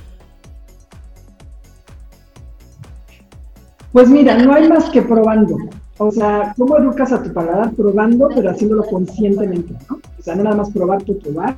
Pues 3.93 4.09
mira, 4.09 4.37
no 4.39 4.53
hay 4.53 4.69
más 4.69 4.91
que 4.91 5.03
probando. 5.03 5.57
O 5.99 6.11
sea, 6.11 6.55
¿cómo 6.57 6.77
educas 6.77 7.13
a 7.13 7.23
tu 7.23 7.33
paladar? 7.33 7.73
Probando, 7.73 8.29
pero 8.35 8.51
haciéndolo 8.51 8.85
conscientemente, 8.85 9.75
¿no? 9.89 9.97
O 10.19 10.23
sea, 10.23 10.37
no 10.37 10.45
nada 10.45 10.57
más 10.57 10.71
probar 10.71 11.03
tu 11.03 11.19
probar, 11.19 11.57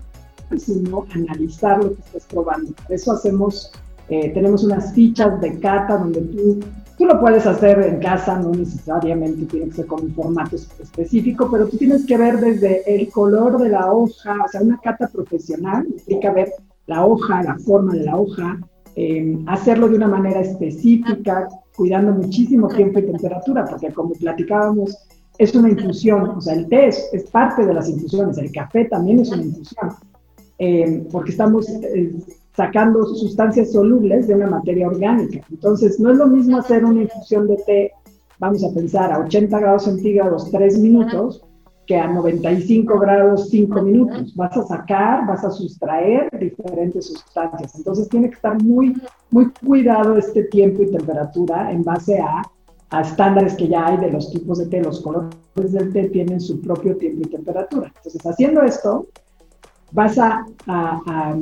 sino 0.56 1.06
analizar 1.14 1.82
lo 1.82 1.94
que 1.94 2.00
estás 2.00 2.26
probando. 2.26 2.72
Por 2.72 2.94
eso 2.94 3.12
hacemos, 3.12 3.70
eh, 4.08 4.30
tenemos 4.30 4.64
unas 4.64 4.94
fichas 4.94 5.40
de 5.40 5.58
cata 5.58 5.98
donde 5.98 6.20
tú, 6.22 6.60
tú 6.96 7.04
lo 7.04 7.20
puedes 7.20 7.46
hacer 7.46 7.80
en 7.80 8.00
casa, 8.00 8.38
no 8.38 8.50
necesariamente 8.52 9.44
tiene 9.46 9.66
que 9.66 9.72
ser 9.72 9.86
con 9.86 10.04
un 10.04 10.14
formato 10.14 10.56
específico, 10.56 11.48
pero 11.50 11.68
tú 11.68 11.76
tienes 11.76 12.06
que 12.06 12.16
ver 12.16 12.40
desde 12.40 12.82
el 12.94 13.10
color 13.10 13.58
de 13.58 13.68
la 13.68 13.92
hoja, 13.92 14.36
o 14.44 14.48
sea, 14.48 14.62
una 14.62 14.78
cata 14.78 15.08
profesional 15.08 15.86
implica 15.86 16.32
ver 16.32 16.50
la 16.86 17.04
hoja, 17.04 17.42
la 17.42 17.58
forma 17.58 17.92
de 17.92 18.04
la 18.04 18.16
hoja, 18.16 18.58
eh, 18.96 19.38
hacerlo 19.46 19.88
de 19.88 19.96
una 19.96 20.08
manera 20.08 20.40
específica, 20.40 21.48
cuidando 21.80 22.12
muchísimo 22.12 22.68
tiempo 22.68 22.98
y 22.98 23.06
temperatura, 23.06 23.64
porque 23.64 23.90
como 23.90 24.12
platicábamos, 24.12 24.98
es 25.38 25.54
una 25.54 25.70
infusión, 25.70 26.28
o 26.28 26.40
sea, 26.42 26.52
el 26.52 26.68
té 26.68 26.88
es, 26.88 27.08
parte 27.32 27.64
de 27.64 27.72
las 27.72 27.88
infusiones, 27.88 28.36
el 28.36 28.52
café 28.52 28.84
también 28.84 29.20
es 29.20 29.32
una 29.32 29.44
infusión, 29.44 29.88
eh, 30.58 31.08
porque 31.10 31.30
estamos 31.30 31.70
eh, 31.70 32.12
sacando 32.54 33.06
sustancias 33.14 33.72
solubles 33.72 34.28
de 34.28 34.34
una 34.34 34.48
materia 34.48 34.88
orgánica. 34.88 35.40
Entonces, 35.50 35.98
no 35.98 36.10
es 36.10 36.18
lo 36.18 36.26
mismo 36.26 36.58
hacer 36.58 36.84
una 36.84 37.00
infusión 37.00 37.48
de 37.48 37.56
té, 37.64 37.92
vamos 38.38 38.62
a 38.62 38.74
pensar, 38.74 39.10
a 39.10 39.20
80 39.20 39.58
grados 39.58 39.84
centígrados 39.84 40.50
3 40.50 40.78
minutos, 40.80 41.42
que 41.90 41.96
a 41.96 42.06
95 42.06 43.00
grados 43.00 43.48
5 43.50 43.82
minutos. 43.82 44.32
Vas 44.36 44.56
a 44.56 44.62
sacar, 44.62 45.26
vas 45.26 45.44
a 45.44 45.50
sustraer 45.50 46.30
diferentes 46.38 47.08
sustancias. 47.08 47.74
Entonces 47.74 48.08
tiene 48.08 48.28
que 48.28 48.36
estar 48.36 48.62
muy, 48.62 48.94
muy 49.32 49.50
cuidado 49.66 50.16
este 50.16 50.44
tiempo 50.44 50.84
y 50.84 50.92
temperatura 50.92 51.72
en 51.72 51.82
base 51.82 52.20
a, 52.20 52.42
a 52.90 53.00
estándares 53.00 53.54
que 53.54 53.66
ya 53.66 53.88
hay 53.88 53.96
de 53.96 54.12
los 54.12 54.30
tipos 54.30 54.58
de 54.58 54.66
té. 54.66 54.80
Los 54.80 55.00
colores 55.00 55.72
del 55.72 55.92
té 55.92 56.08
tienen 56.10 56.40
su 56.40 56.60
propio 56.60 56.96
tiempo 56.96 57.22
y 57.26 57.30
temperatura. 57.30 57.92
Entonces 57.96 58.24
haciendo 58.24 58.62
esto, 58.62 59.08
vas 59.90 60.16
a, 60.16 60.46
a, 60.68 61.34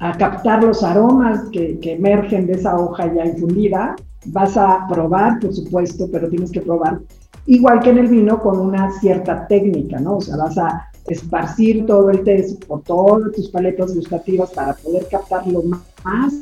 a, 0.00 0.12
captar 0.16 0.64
los 0.64 0.82
aromas 0.82 1.50
que, 1.50 1.78
que 1.78 1.92
emergen 1.92 2.46
de 2.46 2.54
esa 2.54 2.80
hoja 2.80 3.12
ya 3.12 3.26
infundida. 3.26 3.96
Vas 4.28 4.56
a 4.56 4.86
probar, 4.88 5.40
por 5.40 5.52
supuesto, 5.52 6.08
pero 6.10 6.30
tienes 6.30 6.50
que 6.50 6.62
probar 6.62 7.00
igual 7.46 7.80
que 7.80 7.90
en 7.90 7.98
el 7.98 8.08
vino 8.08 8.40
con 8.40 8.58
una 8.58 8.90
cierta 9.00 9.46
técnica, 9.46 9.98
¿no? 10.00 10.16
O 10.16 10.20
sea, 10.20 10.36
vas 10.36 10.56
a 10.58 10.90
esparcir 11.06 11.84
todo 11.86 12.10
el 12.10 12.22
té 12.24 12.44
por 12.66 12.82
todas 12.82 13.32
tus 13.32 13.50
paletas 13.50 13.94
gustativas 13.94 14.50
para 14.52 14.74
poder 14.74 15.06
captar 15.08 15.46
lo 15.46 15.62
más 15.62 16.32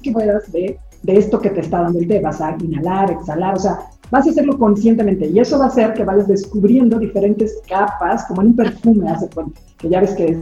que 0.00 0.12
puedas 0.12 0.50
de, 0.52 0.78
de 1.02 1.16
esto 1.16 1.40
que 1.40 1.50
te 1.50 1.60
está 1.60 1.82
dando 1.82 1.98
el 1.98 2.06
té. 2.06 2.20
Vas 2.20 2.40
a 2.40 2.56
inhalar, 2.60 3.10
exhalar, 3.10 3.56
o 3.56 3.58
sea, 3.58 3.90
vas 4.10 4.26
a 4.26 4.30
hacerlo 4.30 4.56
conscientemente 4.58 5.26
y 5.26 5.38
eso 5.38 5.58
va 5.58 5.66
a 5.66 5.68
hacer 5.68 5.94
que 5.94 6.04
vayas 6.04 6.28
descubriendo 6.28 6.98
diferentes 6.98 7.60
capas, 7.68 8.24
como 8.26 8.42
en 8.42 8.48
un 8.48 8.56
perfume, 8.56 9.10
hace 9.10 9.28
cuenta, 9.28 9.60
que 9.78 9.88
ya 9.88 10.00
ves 10.00 10.14
que 10.14 10.26
es 10.26 10.38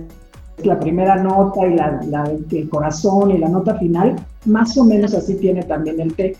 la 0.64 0.78
primera 0.78 1.16
nota 1.16 1.66
y 1.66 1.75
la, 1.75 2.00
la, 2.09 2.31
el 2.50 2.69
corazón 2.69 3.31
y 3.31 3.38
la 3.38 3.49
nota 3.49 3.75
final, 3.75 4.16
más 4.45 4.76
o 4.78 4.85
menos 4.85 5.14
así 5.14 5.35
tiene 5.35 5.62
también 5.62 6.00
el 6.00 6.14
té. 6.14 6.37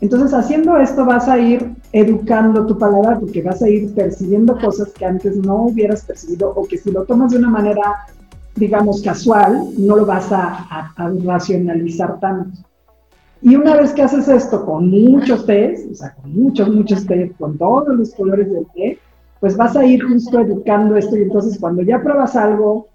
Entonces, 0.00 0.34
haciendo 0.34 0.76
esto 0.76 1.04
vas 1.06 1.26
a 1.26 1.38
ir 1.38 1.72
educando 1.92 2.66
tu 2.66 2.78
paladar 2.78 3.18
porque 3.18 3.42
vas 3.42 3.62
a 3.62 3.68
ir 3.68 3.94
percibiendo 3.94 4.58
cosas 4.58 4.92
que 4.92 5.06
antes 5.06 5.36
no 5.38 5.64
hubieras 5.64 6.04
percibido 6.04 6.50
o 6.54 6.66
que 6.66 6.76
si 6.76 6.90
lo 6.90 7.04
tomas 7.04 7.30
de 7.30 7.38
una 7.38 7.48
manera, 7.48 8.06
digamos, 8.56 9.00
casual, 9.02 9.68
no 9.78 9.96
lo 9.96 10.04
vas 10.04 10.30
a, 10.30 10.92
racionalizar 11.24 12.20
tanto. 12.20 12.58
Y 13.40 13.56
una 13.56 13.76
vez 13.76 13.92
que 13.92 14.02
haces 14.02 14.28
esto 14.28 14.66
con 14.66 14.90
muchos 14.90 15.46
tés, 15.46 15.86
o 15.90 15.94
sea, 15.94 16.14
con 16.14 16.34
muchos, 16.34 16.68
muchos 16.68 17.06
tés, 17.06 17.32
con 17.38 17.56
todos 17.56 17.88
los 17.94 18.14
colores 18.14 18.50
del 18.50 18.66
té, 18.74 18.98
pues 19.40 19.56
vas 19.56 19.76
a 19.76 19.84
ir 19.84 20.02
justo 20.02 20.40
educando 20.40 20.96
esto 20.96 21.16
y 21.16 21.22
entonces 21.22 21.58
cuando 21.58 21.82
ya 21.82 22.02
pruebas 22.02 22.36
algo, 22.36 22.88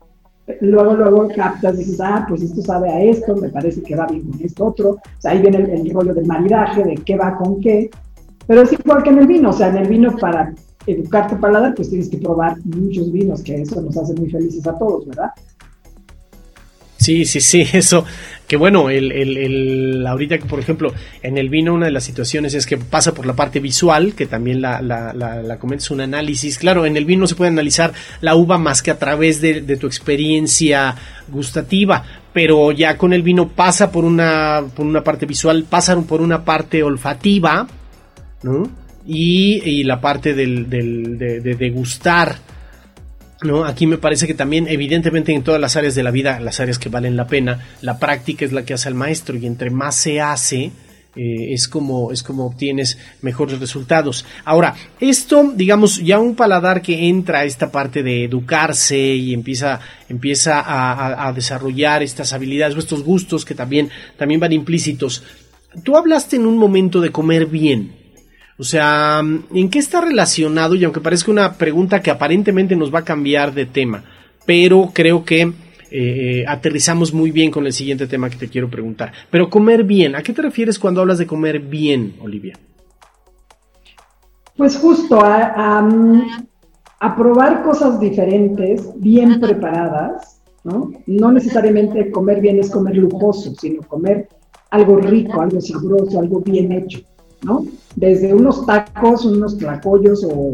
luego, 0.62 0.94
luego 0.94 1.28
captas, 1.36 1.78
dices, 1.78 2.00
ah, 2.02 2.26
pues 2.28 2.42
esto 2.42 2.62
sabe 2.62 2.90
a 2.90 3.02
esto, 3.02 3.36
me 3.36 3.50
parece 3.50 3.82
que 3.82 3.96
va 3.96 4.08
bien 4.08 4.24
con 4.24 4.42
esto 4.42 4.66
otro. 4.66 4.90
O 4.92 5.02
sea, 5.20 5.32
ahí 5.32 5.42
viene 5.42 5.58
el, 5.58 5.90
rollo 5.92 6.14
del 6.14 6.26
maridaje, 6.26 6.84
de 6.84 6.96
qué 6.96 7.16
va 7.16 7.36
con 7.38 7.60
qué. 7.62 7.90
Pero 8.48 8.62
es 8.64 8.74
igual 8.74 9.04
que 9.04 9.10
en 9.10 9.20
el 9.20 9.28
vino, 9.28 9.50
o 9.50 9.54
sea, 9.54 9.70
en 9.70 9.78
el 9.78 9.88
vino 9.88 10.16
para 10.18 10.54
educar 10.86 11.30
tu 11.30 11.40
paladar, 11.40 11.74
pues 11.76 11.90
tienes 11.90 12.10
que 12.10 12.18
probar 12.18 12.58
muchos 12.66 13.12
vinos, 13.12 13.42
que 13.42 13.62
eso 13.62 13.82
nos 13.82 13.96
hace 13.98 14.14
muy 14.14 14.30
felices 14.30 14.66
a 14.68 14.78
todos, 14.78 15.06
¿verdad? 15.08 15.32
Sí, 16.98 17.26
sí, 17.26 17.42
sí, 17.42 17.66
eso, 17.74 18.04
que 18.52 18.58
bueno, 18.58 18.90
el, 18.90 19.14
el, 19.14 19.38
el, 19.38 20.46
por 20.50 20.60
ejemplo, 20.60 20.94
en 21.24 21.38
el 21.38 21.48
vino 21.48 21.74
una 21.74 21.86
de 21.86 21.94
las 21.94 22.04
situaciones 22.04 22.54
es 22.54 22.66
que 22.66 22.76
pasa 22.76 23.14
por 23.14 23.26
la 23.26 23.34
parte 23.34 23.62
visual, 23.62 24.14
que 24.14 24.26
también 24.26 24.60
la, 24.60 24.82
la, 24.82 25.58
un 25.90 26.02
análisis. 26.02 26.58
Claro, 26.58 26.86
en 26.86 26.98
el 26.98 27.06
vino 27.06 27.22
no 27.22 27.28
se 27.28 27.36
puede 27.36 27.50
analizar 27.50 27.94
la 28.20 28.36
uva 28.36 28.58
más 28.58 28.82
que 28.82 28.92
a 28.92 29.00
través 29.00 29.40
de, 29.40 29.62
tu 29.78 29.88
experiencia 29.88 30.94
gustativa, 31.30 32.04
pero 32.34 32.74
ya 32.74 32.98
con 32.98 33.14
el 33.14 33.22
vino 33.22 33.48
pasa 33.48 33.90
por 33.90 34.04
una, 34.04 34.66
por 34.76 34.86
una 34.86 35.02
parte 35.02 35.26
visual, 35.26 35.64
pasa 35.64 35.98
por 36.02 36.20
una 36.20 36.44
parte 36.44 36.84
olfativa, 36.84 37.66
¿no? 38.44 38.70
Y, 39.08 39.82
la 39.86 40.02
parte 40.02 40.34
del, 40.34 40.70
del, 40.70 41.18
de, 41.18 41.40
de 41.40 41.56
degustar 41.56 42.36
¿no? 43.44 43.66
Aquí 43.66 43.88
me 43.88 43.98
parece 43.98 44.28
que 44.28 44.34
también, 44.34 44.68
evidentemente, 44.68 45.34
en 45.34 45.44
todas 45.44 45.60
las 45.60 45.76
áreas 45.76 45.96
de 45.96 46.04
la 46.04 46.12
vida, 46.12 46.40
las 46.40 46.60
áreas 46.60 46.80
que 46.80 46.90
valen 46.90 47.18
la 47.18 47.28
pena, 47.28 47.68
la 47.82 48.00
práctica 48.00 48.46
es 48.46 48.52
la 48.52 48.64
que 48.64 48.74
hace 48.74 48.88
al 48.88 48.96
maestro 48.96 49.38
y 49.38 49.46
entre 49.46 49.70
más 49.70 49.96
se 49.96 50.22
hace, 50.22 50.72
eh, 51.14 51.54
es 51.54 51.68
como 51.68 52.14
es 52.14 52.24
como 52.24 52.46
obtienes 52.46 52.98
mejores 53.22 53.60
resultados. 53.60 54.26
Ahora, 54.46 54.76
esto, 55.00 55.52
digamos, 55.54 55.98
ya 55.98 56.20
un 56.20 56.36
paladar 56.36 56.82
que 56.82 57.10
entra 57.10 57.40
a 57.40 57.44
esta 57.44 57.70
parte 57.70 58.02
de 58.02 58.24
educarse 58.24 58.98
y 58.98 59.34
empieza, 59.34 59.82
empieza 60.08 60.64
a, 60.66 61.32
desarrollar 61.34 62.02
estas 62.02 62.32
habilidades 62.32 62.76
o 62.76 62.80
estos 62.80 63.04
gustos 63.04 63.44
que 63.44 63.56
también, 63.56 63.90
también 64.18 64.40
van 64.40 64.54
implícitos. 64.54 65.24
Tú 65.84 65.98
hablaste 65.98 66.38
en 66.38 66.46
un 66.46 66.58
momento 66.58 67.02
de 67.02 67.12
comer 67.12 67.46
bien. 67.46 68.01
O 68.62 68.64
sea, 68.64 69.22
¿en 69.22 69.70
qué 69.72 69.80
está 69.80 70.02
relacionado? 70.02 70.76
Y 70.76 70.84
aunque 70.84 71.02
parezca 71.02 71.32
una 71.32 71.54
pregunta 71.54 72.00
que 72.00 72.12
aparentemente 72.12 72.76
nos 72.76 72.94
va 72.94 73.00
a 73.00 73.04
cambiar 73.04 73.56
de 73.56 73.66
tema, 73.66 74.04
pero 74.46 74.92
creo 74.94 75.26
que 75.26 75.52
eh, 75.90 76.46
aterrizamos 76.48 77.12
muy 77.12 77.32
bien 77.32 77.50
con 77.50 77.66
el 77.66 77.74
siguiente 77.74 78.06
tema 78.06 78.30
que 78.30 78.36
te 78.36 78.50
quiero 78.50 78.70
preguntar. 78.70 79.14
Pero 79.32 79.50
comer 79.50 79.84
bien, 79.84 80.16
¿a 80.16 80.22
qué 80.22 80.32
te 80.32 80.44
refieres 80.44 80.78
cuando 80.78 81.02
hablas 81.02 81.18
de 81.18 81.26
comer 81.26 81.60
bien, 81.60 82.14
Olivia? 82.22 82.54
Pues 84.56 84.78
justo 84.78 85.20
a, 85.24 85.84
probar 87.18 87.64
cosas 87.64 88.00
diferentes, 88.00 88.92
bien 88.98 89.40
preparadas, 89.40 90.40
¿no? 90.64 90.92
No 91.08 91.32
necesariamente 91.32 92.12
comer 92.12 92.40
bien 92.40 92.60
es 92.60 92.70
comer 92.70 92.96
lujoso, 92.96 93.56
sino 93.60 93.82
comer 93.82 94.30
algo 94.70 94.98
rico, 94.98 95.42
algo 95.42 95.60
sabroso, 95.60 96.20
algo 96.20 96.42
bien 96.42 96.72
hecho, 96.72 97.00
¿no? 97.44 97.66
Desde 97.96 98.34
unos 98.34 98.66
tacos, 98.66 99.26
unos 99.26 99.58
tlacoyos 99.58 100.24
o, 100.24 100.54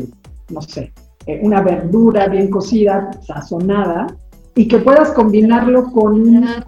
no 0.49 0.61
sé, 0.61 0.91
eh, 1.25 1.39
una 1.43 1.61
verdura 1.61 2.27
bien 2.27 2.49
cocida, 2.49 3.11
sazonada, 3.25 4.07
y 4.55 4.67
que 4.67 4.79
puedas 4.79 5.11
combinarlo 5.11 5.91
con, 5.91 6.19
una, 6.19 6.63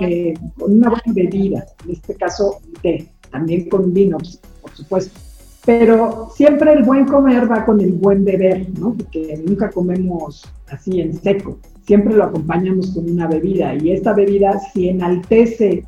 eh, 0.00 0.34
con 0.58 0.74
una 0.74 0.90
buena 0.90 1.12
bebida, 1.14 1.64
en 1.84 1.92
este 1.92 2.14
caso 2.14 2.58
té, 2.82 3.08
también 3.30 3.68
con 3.68 3.92
vino, 3.94 4.18
por 4.60 4.70
supuesto. 4.72 5.18
Pero 5.64 6.30
siempre 6.34 6.72
el 6.72 6.82
buen 6.82 7.06
comer 7.06 7.50
va 7.50 7.64
con 7.64 7.80
el 7.80 7.92
buen 7.92 8.24
beber, 8.24 8.68
¿no? 8.78 8.92
Porque 8.94 9.42
nunca 9.46 9.70
comemos 9.70 10.44
así 10.70 11.00
en 11.00 11.14
seco, 11.14 11.58
siempre 11.86 12.14
lo 12.14 12.24
acompañamos 12.24 12.90
con 12.90 13.10
una 13.10 13.26
bebida 13.26 13.74
y 13.74 13.92
esta 13.92 14.12
bebida 14.12 14.58
si 14.72 14.88
enaltece 14.88 15.84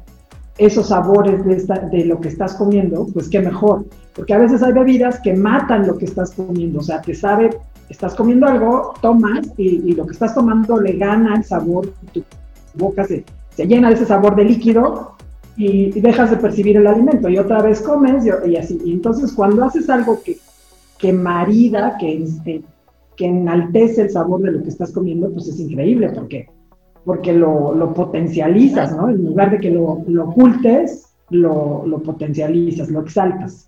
esos 0.58 0.88
sabores 0.88 1.44
de, 1.44 1.56
esta, 1.56 1.78
de 1.78 2.04
lo 2.04 2.20
que 2.20 2.28
estás 2.28 2.54
comiendo, 2.54 3.06
pues 3.12 3.28
qué 3.28 3.40
mejor, 3.40 3.84
porque 4.14 4.34
a 4.34 4.38
veces 4.38 4.62
hay 4.62 4.72
bebidas 4.72 5.20
que 5.20 5.34
matan 5.34 5.86
lo 5.86 5.96
que 5.96 6.04
estás 6.04 6.32
comiendo, 6.32 6.80
o 6.80 6.82
sea, 6.82 7.00
te 7.00 7.14
sabe 7.14 7.50
estás 7.92 8.14
comiendo 8.14 8.46
algo, 8.46 8.94
tomas 9.00 9.46
y, 9.56 9.92
lo 9.92 10.06
que 10.06 10.12
estás 10.12 10.34
tomando 10.34 10.80
le 10.80 10.94
gana 10.94 11.36
el 11.36 11.44
sabor, 11.44 11.92
tu 12.12 12.24
boca 12.74 13.04
se, 13.04 13.24
llena 13.56 13.88
de 13.88 13.94
ese 13.94 14.06
sabor 14.06 14.34
de 14.34 14.44
líquido 14.44 15.12
y, 15.56 16.00
dejas 16.00 16.30
de 16.30 16.38
percibir 16.38 16.78
el 16.78 16.86
alimento. 16.86 17.28
Y 17.28 17.38
otra 17.38 17.62
vez 17.62 17.80
comes 17.80 18.24
y, 18.24 18.56
así. 18.56 18.80
Y 18.84 18.92
entonces 18.92 19.32
cuando 19.32 19.64
haces 19.64 19.88
algo 19.90 20.22
que, 20.22 20.38
que 20.98 21.12
marida, 21.12 21.96
que, 21.98 22.22
este, 22.22 22.62
que 23.16 23.26
enaltece 23.26 24.02
el 24.02 24.10
sabor 24.10 24.40
de 24.40 24.52
lo 24.52 24.62
que 24.62 24.70
estás 24.70 24.90
comiendo, 24.90 25.30
pues 25.30 25.48
es 25.48 25.60
increíble 25.60 26.10
porque, 26.14 26.48
porque 27.04 27.32
lo, 27.32 27.74
lo 27.74 27.92
potencializas, 27.92 28.96
¿no? 28.96 29.08
En 29.08 29.24
lugar 29.24 29.50
de 29.50 29.58
que 29.58 29.70
lo, 29.70 30.02
lo 30.06 30.28
ocultes, 30.28 31.14
lo, 31.30 31.84
lo 31.86 31.98
potencializas, 32.00 32.90
lo 32.90 33.00
exaltas. 33.00 33.66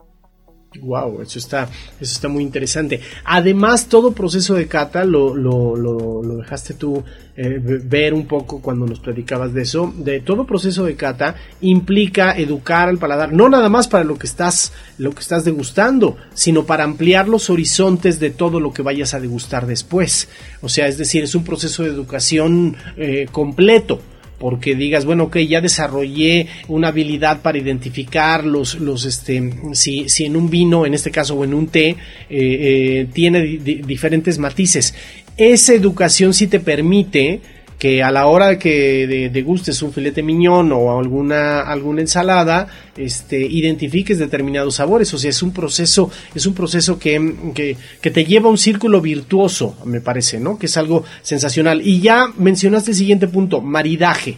Wow, 0.81 1.23
eso 1.23 1.38
está, 1.38 1.69
eso 2.00 2.12
está 2.12 2.28
muy 2.28 2.43
interesante. 2.43 3.00
Además, 3.25 3.88
todo 3.88 4.12
proceso 4.12 4.54
de 4.54 4.66
cata 4.66 5.04
lo, 5.04 5.35
lo, 5.35 5.76
lo, 5.76 6.37
dejaste 6.37 6.75
tú 6.75 7.02
eh, 7.37 7.59
ver 7.61 8.12
un 8.12 8.26
poco 8.26 8.61
cuando 8.61 8.85
nos 8.87 8.99
predicabas 8.99 9.54
de 9.54 9.62
eso. 9.62 9.93
De 9.97 10.21
todo 10.21 10.45
proceso 10.45 10.85
de 10.85 10.97
cata 10.97 11.37
implica 11.61 12.37
educar 12.37 12.88
al 12.88 12.99
paladar, 12.99 13.33
no 13.33 13.49
nada 13.49 13.69
más 13.69 13.88
para 13.88 14.04
lo 14.04 14.19
que 14.19 14.26
estás, 14.26 14.73
lo 14.99 15.12
que 15.12 15.21
estás 15.21 15.45
degustando, 15.45 16.16
sino 16.35 16.64
para 16.64 16.85
ampliar 16.85 17.28
los 17.28 17.50
horizontes 17.50 18.19
de 18.19 18.31
todo 18.31 18.59
lo 18.59 18.73
que 18.73 18.83
vayas 18.83 19.14
a 19.14 19.20
degustar 19.20 19.66
después. 19.66 20.29
O 20.61 20.68
sea, 20.68 20.88
es 20.88 20.99
decir, 20.99 21.22
es 21.22 21.35
un 21.35 21.44
proceso 21.44 21.85
de 21.85 21.90
educación 21.90 22.77
eh, 22.96 23.27
completo 23.31 24.01
porque 24.38 24.75
digas, 24.75 25.05
bueno, 25.05 25.25
ok, 25.25 25.38
ya 25.38 25.61
desarrollé 25.61 26.49
una 26.68 26.88
habilidad 26.88 27.42
para 27.42 27.59
identificar 27.59 28.44
los, 28.44 28.77
los 28.77 29.05
este, 29.05 29.53
si, 29.73 30.09
si 30.09 30.25
en 30.25 30.37
un 30.37 30.51
vino, 30.51 30.87
en 30.87 30.94
este 30.94 31.11
caso, 31.11 31.35
o 31.35 31.44
en 31.44 31.55
un 31.55 31.68
té, 31.68 31.88
eh, 31.88 31.97
eh, 32.31 33.07
tiene 33.12 33.42
diferentes 33.42 34.38
matices. 34.38 34.94
Esa 35.37 35.75
educación 35.75 36.35
sí 36.35 36.47
te 36.47 36.61
permite 36.61 37.40
que 37.79 38.03
a 38.03 38.11
la 38.11 38.27
hora 38.27 38.59
que 38.59 39.31
degustes 39.33 39.83
un 39.83 39.93
filete 39.93 40.23
miñón 40.23 40.73
o 40.73 40.99
alguna, 40.99 41.61
alguna 41.63 42.01
ensalada, 42.01 42.67
este, 42.97 43.39
identifiques 43.41 44.19
determinados 44.19 44.77
sabores. 44.77 45.13
O 45.13 45.19
sea, 45.19 45.31
es 45.31 45.43
un 45.43 45.53
proceso, 45.53 46.11
es 46.35 46.47
un 46.47 46.55
proceso 46.55 46.99
que, 46.99 47.77
que, 48.01 48.11
te 48.11 48.25
lleva 48.25 48.49
a 48.49 48.53
un 48.53 48.59
círculo 48.59 49.01
virtuoso, 49.01 49.77
me 49.85 50.01
parece, 50.01 50.41
¿no? 50.41 50.59
Que 50.59 50.67
es 50.67 50.77
algo 50.77 51.05
sensacional. 51.23 51.83
Y 51.87 52.01
ya 52.01 52.29
mencionaste 52.37 52.93
el 52.93 52.97
siguiente 52.97 53.29
punto, 53.29 53.61
maridaje. 53.61 54.37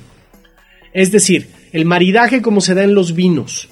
Es 0.92 1.12
decir, 1.12 1.48
el 1.72 1.84
maridaje 1.84 2.42
como 2.42 2.60
se 2.60 2.74
da 2.74 2.82
en 2.82 2.94
los 2.94 3.14
vinos. 3.14 3.68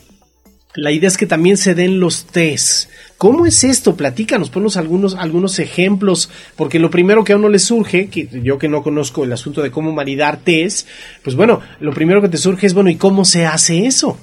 La 0.77 0.91
idea 0.91 1.07
es 1.07 1.17
que 1.17 1.27
también 1.27 1.57
se 1.57 1.77
den 1.77 2.01
los 2.01 2.27
tés. 2.27 2.89
¿Cómo 3.17 3.47
es 3.47 3.63
esto? 3.63 3.95
Platícanos, 3.95 4.51
ponnos 4.51 4.77
algunos, 4.77 5.15
algunos 5.15 5.61
ejemplos, 5.61 6.31
porque 6.57 6.81
lo 6.81 6.91
primero 6.91 7.23
que 7.23 7.33
a 7.33 7.37
uno 7.37 7.49
le 7.49 7.61
surge, 7.61 8.09
que 8.09 8.27
yo 8.43 8.59
que 8.59 8.69
no 8.69 8.83
conozco 8.83 9.23
el 9.23 9.33
asunto 9.33 9.63
de 9.63 9.71
cómo 9.71 9.93
maridar 9.93 10.39
tés, 10.39 10.87
pues 11.23 11.37
bueno, 11.37 11.61
lo 11.79 11.93
primero 11.93 12.21
que 12.21 12.29
te 12.29 12.39
surge 12.39 12.67
es, 12.67 12.75
bueno, 12.75 12.91
¿y 12.91 12.97
cómo 12.97 13.25
se 13.25 13.47
hace 13.47 13.87
eso? 13.87 14.17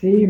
Sí, 0.00 0.26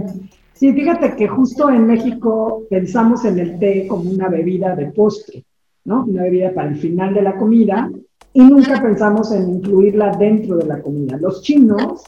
sí, 0.53 0.73
fíjate 0.75 1.17
que 1.17 1.29
justo 1.29 1.71
en 1.71 1.87
México 1.87 2.65
pensamos 2.69 3.25
en 3.25 3.38
el 3.38 3.59
té 3.59 3.87
como 3.88 4.11
una 4.11 4.29
bebida 4.29 4.77
de 4.77 4.87
postre, 4.93 5.45
¿no? 5.87 6.05
Una 6.05 6.25
bebida 6.25 6.53
para 6.53 6.69
el 6.69 6.77
final 6.77 7.15
de 7.15 7.23
la 7.23 7.37
comida 7.37 7.91
y 8.35 8.43
nunca 8.43 8.83
pensamos 8.83 9.33
en 9.33 9.49
incluirla 9.49 10.15
dentro 10.19 10.57
de 10.57 10.67
la 10.67 10.83
comida. 10.83 11.17
Los 11.17 11.41
chinos 11.41 12.05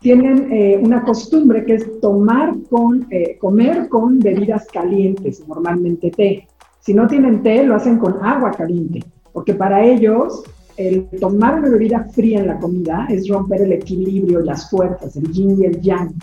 tienen 0.00 0.52
eh, 0.52 0.78
una 0.80 1.02
costumbre 1.02 1.64
que 1.64 1.74
es 1.74 2.00
tomar 2.00 2.54
con, 2.70 3.06
eh, 3.10 3.36
comer 3.38 3.88
con 3.88 4.18
bebidas 4.20 4.66
calientes, 4.72 5.46
normalmente 5.46 6.10
té. 6.10 6.46
Si 6.80 6.94
no 6.94 7.06
tienen 7.06 7.42
té, 7.42 7.64
lo 7.64 7.74
hacen 7.74 7.98
con 7.98 8.24
agua 8.24 8.52
caliente, 8.52 9.02
porque 9.32 9.54
para 9.54 9.84
ellos 9.84 10.44
el 10.76 11.08
tomar 11.20 11.58
una 11.58 11.70
bebida 11.70 12.04
fría 12.12 12.38
en 12.38 12.46
la 12.46 12.58
comida 12.60 13.06
es 13.10 13.28
romper 13.28 13.62
el 13.62 13.72
equilibrio, 13.72 14.40
las 14.40 14.70
fuerzas, 14.70 15.16
el 15.16 15.30
yin 15.32 15.60
y 15.60 15.64
el 15.64 15.80
yang, 15.80 16.14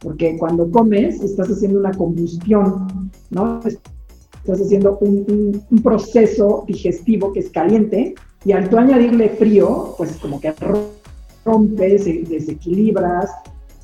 porque 0.00 0.36
cuando 0.36 0.68
comes 0.68 1.22
estás 1.22 1.48
haciendo 1.48 1.78
una 1.78 1.92
combustión, 1.92 3.10
¿no? 3.30 3.60
Estás 3.64 4.60
haciendo 4.60 4.98
un, 5.00 5.62
un 5.70 5.82
proceso 5.82 6.64
digestivo 6.66 7.32
que 7.32 7.40
es 7.40 7.50
caliente 7.50 8.14
y 8.44 8.52
al 8.52 8.68
tú 8.68 8.78
añadirle 8.78 9.28
frío, 9.28 9.94
pues 9.96 10.16
como 10.16 10.40
que 10.40 10.48
rompes, 11.44 12.04
desequilibras, 12.28 13.30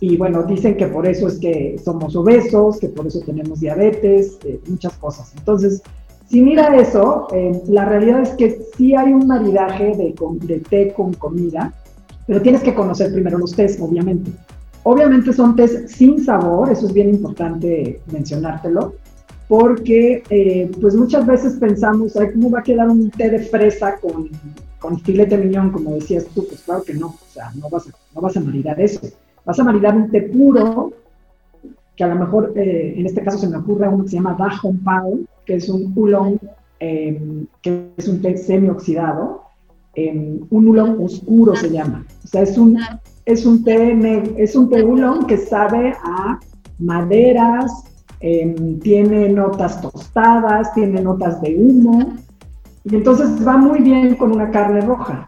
y 0.01 0.17
bueno, 0.17 0.43
dicen 0.43 0.77
que 0.77 0.87
por 0.87 1.07
eso 1.07 1.29
es 1.29 1.39
que 1.39 1.81
somos 1.83 2.15
obesos, 2.17 2.79
que 2.79 2.89
por 2.89 3.07
eso 3.07 3.21
tenemos 3.21 3.61
diabetes, 3.61 4.39
eh, 4.45 4.61
muchas 4.69 4.93
cosas. 4.99 5.33
Entonces, 5.37 5.83
si 6.29 6.43
mira 6.43 6.77
eso, 6.77 7.29
eh, 7.33 7.63
la 7.69 7.87
realidad 7.87 8.21
es 8.21 8.31
que 8.31 8.61
sí 8.77 8.95
hay 8.95 9.13
un 9.13 9.27
maridaje 9.27 9.97
de, 9.97 10.15
de 10.47 10.61
té 10.61 10.93
con 10.93 11.15
comida, 11.15 11.73
pero 12.27 12.43
tienes 12.43 12.63
que 12.63 12.75
conocer 12.75 13.13
primero 13.13 13.39
los 13.39 13.55
tés, 13.55 13.79
obviamente. 13.81 14.31
Obviamente 14.83 15.33
son 15.33 15.57
tés 15.57 15.91
sin 15.91 16.23
sabor, 16.25 16.71
eso 16.71 16.87
es 16.87 16.93
bien 16.93 17.11
importante 17.11 18.01
mencionártelo, 18.13 18.95
porque 19.49 20.23
eh, 20.29 20.71
pues 20.81 20.95
muchas 20.95 21.25
veces 21.27 21.55
pensamos, 21.55 22.17
Ay, 22.17 22.33
¿cómo 22.33 22.51
va 22.51 22.61
a 22.61 22.63
quedar 22.63 22.89
un 22.89 23.11
té 23.11 23.31
de 23.31 23.39
fresa 23.39 23.97
con, 24.01 24.29
con 24.87 25.01
filete 25.01 25.37
miñón, 25.37 25.73
como 25.73 25.95
decías 25.95 26.27
tú? 26.27 26.47
Pues 26.47 26.63
claro 26.63 26.85
que 26.85 26.95
no, 26.95 27.09
o 27.09 27.33
sea, 27.33 27.51
no 27.61 27.69
vas 27.69 27.89
a, 27.89 27.91
no 28.15 28.21
vas 28.21 28.37
a 28.37 28.41
maridar 28.41 28.81
eso. 28.81 29.01
Vas 29.45 29.59
a 29.59 29.65
maridar 29.65 29.97
un 29.97 30.09
té 30.13 30.23
puro, 30.23 30.93
que 31.97 32.05
a 32.05 32.07
lo 32.07 32.15
mejor 32.15 32.53
eh, 32.55 32.95
en 32.97 33.05
este 33.05 33.25
caso 33.25 33.39
se 33.39 33.49
me 33.49 33.57
ocurre 33.57 33.89
uno 33.89 34.05
que 34.05 34.11
se 34.11 34.17
llama 34.17 34.37
Da 34.39 34.49
Hong 34.59 34.79
Pao, 34.85 35.19
que 35.45 35.57
es 35.57 35.69
un 35.69 35.93
oolong, 35.97 36.39
em, 36.79 37.47
que 37.63 37.91
es 37.97 38.07
un 38.07 38.23
té 38.23 38.37
semioxidado, 38.37 39.43
eh, 39.97 40.39
un 40.51 40.69
oolong 40.69 41.03
oscuro 41.03 41.57
se 41.57 41.71
llama. 41.71 42.07
O 42.23 42.29
sea, 42.29 42.43
es 42.43 42.57
un, 42.57 42.79
es 43.25 43.45
un 43.45 43.65
té, 43.65 44.33
es 44.37 44.55
un 44.55 44.71
té 44.71 44.85
oolong 44.85 45.27
que 45.27 45.37
sabe 45.37 45.95
a 46.05 46.39
maderas, 46.79 47.73
Em, 48.21 48.79
tiene 48.81 49.29
notas 49.29 49.81
tostadas, 49.81 50.73
tiene 50.73 51.03
notas 51.03 51.41
de 51.43 51.55
humo, 51.57 52.15
y 52.89 52.95
entonces 52.95 53.47
va 53.47 53.57
muy 53.57 53.81
bien 53.81 54.15
con 54.15 54.31
una 54.31 54.51
carne 54.51 54.81
roja. 54.81 55.27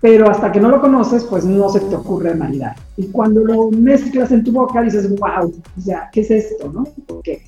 Pero 0.00 0.28
hasta 0.28 0.50
que 0.52 0.60
no 0.60 0.68
lo 0.68 0.80
conoces, 0.80 1.24
pues 1.24 1.44
no 1.44 1.68
se 1.68 1.80
te 1.80 1.94
ocurre 1.94 2.34
maridar. 2.34 2.76
Y 2.96 3.06
cuando 3.06 3.40
lo 3.44 3.70
mezclas 3.70 4.30
en 4.32 4.44
tu 4.44 4.52
boca, 4.52 4.82
dices, 4.82 5.08
wow, 5.16 5.52
o 5.76 5.80
sea, 5.80 6.08
¿qué 6.12 6.20
es 6.20 6.30
esto, 6.30 6.70
no? 6.72 6.84
Porque 7.06 7.42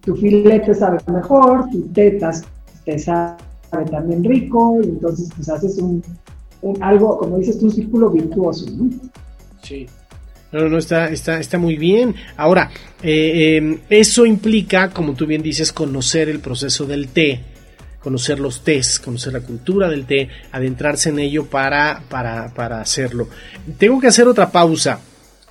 tu 0.00 0.14
filete 0.16 0.74
sabe 0.74 0.98
mejor, 1.12 1.68
tu 1.70 1.88
tetas 1.88 2.44
te 2.84 2.98
sabe 2.98 3.36
también 3.90 4.24
rico, 4.24 4.78
y 4.82 4.88
entonces 4.88 5.30
pues 5.34 5.48
haces 5.48 5.78
un, 5.78 6.02
algo, 6.80 7.18
como 7.18 7.38
dices, 7.38 7.62
un 7.62 7.70
círculo 7.70 8.10
virtuoso, 8.10 8.66
¿no? 8.70 8.90
Sí, 9.62 9.86
No, 10.52 10.68
no, 10.68 10.78
está, 10.78 11.08
está, 11.08 11.40
está 11.40 11.58
muy 11.58 11.76
bien. 11.76 12.14
Ahora, 12.36 12.70
eh, 13.02 13.56
em, 13.56 13.78
eso 13.90 14.24
implica, 14.24 14.90
como 14.90 15.14
tú 15.14 15.26
bien 15.26 15.42
dices, 15.42 15.72
conocer 15.72 16.28
el 16.28 16.40
proceso 16.40 16.86
del 16.86 17.08
té, 17.08 17.55
conocer 18.06 18.38
los 18.38 18.62
tés, 18.62 19.00
conocer 19.00 19.32
la 19.32 19.40
cultura 19.40 19.88
del 19.88 20.06
té, 20.06 20.28
adentrarse 20.52 21.08
en 21.08 21.18
ello 21.18 21.46
para, 21.46 22.04
para, 22.08 22.54
para 22.54 22.80
hacerlo. 22.80 23.28
Tengo 23.78 23.98
que 23.98 24.06
hacer 24.06 24.28
otra 24.28 24.52
pausa. 24.52 25.00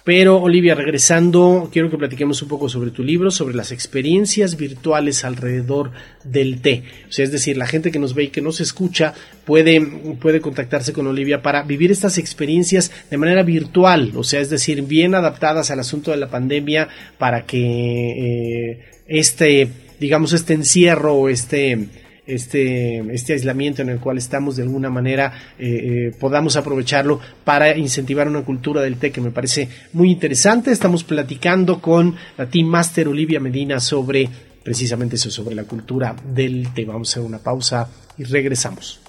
Pero 0.06 0.38
Olivia, 0.38 0.74
regresando, 0.74 1.70
quiero 1.70 1.90
que 1.90 1.98
platiquemos 1.98 2.42
un 2.42 2.48
poco 2.48 2.70
sobre 2.70 2.92
tu 2.92 3.04
libro, 3.04 3.30
sobre 3.30 3.56
las 3.56 3.74
experiencias 3.74 4.56
virtuales 4.56 5.26
alrededor 5.26 5.92
del 6.24 6.62
té. 6.62 6.84
O 7.10 7.12
sea, 7.12 7.26
es 7.26 7.34
decir, 7.34 7.58
la 7.58 7.68
gente 7.68 7.92
que 7.92 8.00
nos 8.00 8.16
ve 8.16 8.24
y 8.24 8.30
que 8.30 8.40
nos 8.40 8.62
escucha 8.62 9.14
puede, 9.44 9.82
puede 10.22 10.40
contactarse 10.40 10.94
con 10.94 11.08
Olivia 11.08 11.42
para 11.42 11.64
vivir 11.64 11.92
estas 11.92 12.18
experiencias 12.18 12.90
de 13.10 13.18
manera 13.18 13.44
virtual, 13.44 14.14
o 14.16 14.24
sea, 14.24 14.40
es 14.40 14.50
decir, 14.50 14.82
bien 14.84 15.14
adaptadas 15.14 15.72
al 15.72 15.82
asunto 15.82 16.12
de 16.12 16.18
la 16.18 16.30
pandemia 16.30 16.88
para 17.18 17.46
que 17.46 18.70
eh, 18.70 18.80
este, 19.08 19.68
digamos, 20.00 20.32
este 20.32 20.54
encierro 20.54 21.28
este 21.28 22.05
este, 22.28 23.00
este 23.14 23.34
aislamiento 23.34 23.82
en 23.82 23.90
el 23.90 24.00
cual 24.00 24.18
estamos 24.18 24.56
de 24.56 24.64
alguna 24.64 24.90
manera 24.90 25.34
eh, 25.60 25.68
eh, 25.68 26.16
podamos 26.20 26.56
aprovecharlo 26.56 27.20
para 27.44 27.78
incentivar 27.78 28.28
una 28.28 28.44
cultura 28.44 28.82
del 28.82 28.98
té 28.98 29.12
que 29.12 29.22
me 29.22 29.32
parece 29.32 29.70
muy 29.94 30.12
interesante. 30.12 30.72
Estamos 30.72 31.04
platicando 31.04 31.82
con 31.82 32.16
la 32.38 32.48
Team 32.48 32.68
Master 32.68 33.08
Olivia 33.08 33.40
Medina 33.40 33.80
sobre 33.80 34.30
precisamente 34.64 35.16
eso, 35.16 35.30
sobre 35.30 35.56
la 35.56 35.64
cultura 35.64 36.16
del 36.34 36.74
té. 36.74 36.86
Vamos 36.86 37.10
a 37.10 37.12
hacer 37.14 37.24
una 37.24 37.40
pausa 37.40 37.88
y 38.18 38.24
regresamos. 38.24 39.05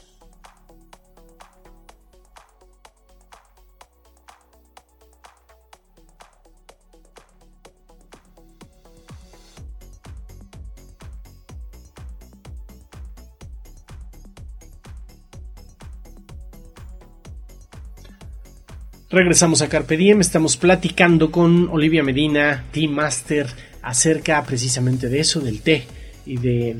Regresamos 19.08 19.62
a 19.62 19.68
Carpe 19.68 19.96
Diem, 19.96 20.20
estamos 20.20 20.56
platicando 20.56 21.30
con 21.30 21.68
Olivia 21.68 22.02
Medina, 22.02 22.64
Team 22.72 22.90
Master, 22.90 23.46
acerca 23.80 24.42
precisamente 24.42 25.08
de 25.08 25.20
eso, 25.20 25.40
del 25.40 25.60
té 25.60 25.86
y 26.26 26.38
de, 26.38 26.70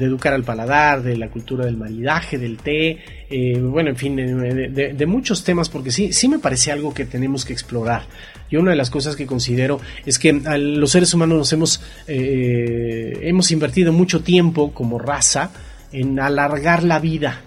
educar 0.00 0.32
al 0.32 0.44
paladar, 0.44 1.02
de 1.02 1.18
la 1.18 1.28
cultura 1.28 1.66
del 1.66 1.76
maridaje, 1.76 2.38
del 2.38 2.56
té, 2.56 2.98
eh, 3.28 3.60
bueno, 3.60 3.90
en 3.90 3.96
fin, 3.96 4.16
de, 4.16 5.06
muchos 5.06 5.44
temas, 5.44 5.68
porque 5.68 5.90
sí, 5.90 6.14
sí 6.14 6.28
me 6.28 6.38
parece 6.38 6.72
algo 6.72 6.94
que 6.94 7.04
tenemos 7.04 7.44
que 7.44 7.52
explorar. 7.52 8.06
Y 8.48 8.56
una 8.56 8.70
de 8.70 8.78
las 8.78 8.88
cosas 8.88 9.16
que 9.16 9.26
considero 9.26 9.82
es 10.06 10.18
que 10.18 10.32
los 10.32 10.90
seres 10.90 11.12
humanos 11.12 11.36
nos 11.36 11.52
hemos, 11.52 11.82
eh, 12.06 13.18
hemos 13.20 13.50
invertido 13.50 13.92
mucho 13.92 14.22
tiempo 14.22 14.72
como 14.72 14.98
raza 14.98 15.50
en 15.92 16.18
alargar 16.18 16.84
la 16.84 17.00
vida 17.00 17.42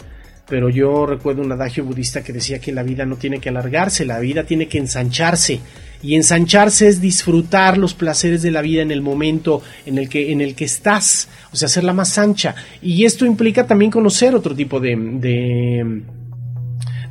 pero 0.52 0.70
yo 0.70 1.06
recuerdo 1.06 1.44
un 1.44 1.52
adagio 1.54 1.86
budista 1.86 2.26
que 2.26 2.34
decía 2.34 2.60
que 2.60 2.74
la 2.74 2.84
vida 2.84 3.06
no 3.06 3.16
tiene 3.16 3.40
que 3.40 3.48
alargarse, 3.48 4.04
la 4.04 4.20
vida 4.20 4.44
tiene 4.44 4.68
que 4.68 4.80
ensancharse. 4.80 5.62
Y 6.04 6.16
ensancharse 6.16 6.90
es 6.90 7.00
disfrutar 7.00 7.78
los 7.78 7.94
placeres 7.94 8.42
de 8.42 8.52
la 8.52 8.62
vida 8.62 8.82
en 8.82 8.92
el 8.92 9.02
momento 9.02 9.62
en 9.86 9.98
el 9.98 10.10
que, 10.10 10.34
en 10.34 10.42
el 10.42 10.54
que 10.54 10.66
estás, 10.66 11.30
o 11.54 11.56
sea, 11.56 11.68
hacerla 11.68 11.94
más 11.94 12.18
ancha. 12.18 12.54
Y 12.82 13.06
esto 13.06 13.26
implica 13.26 13.66
también 13.66 13.92
conocer 13.92 14.36
otro 14.36 14.54
tipo 14.54 14.82
de, 14.82 14.98
de, 14.98 16.02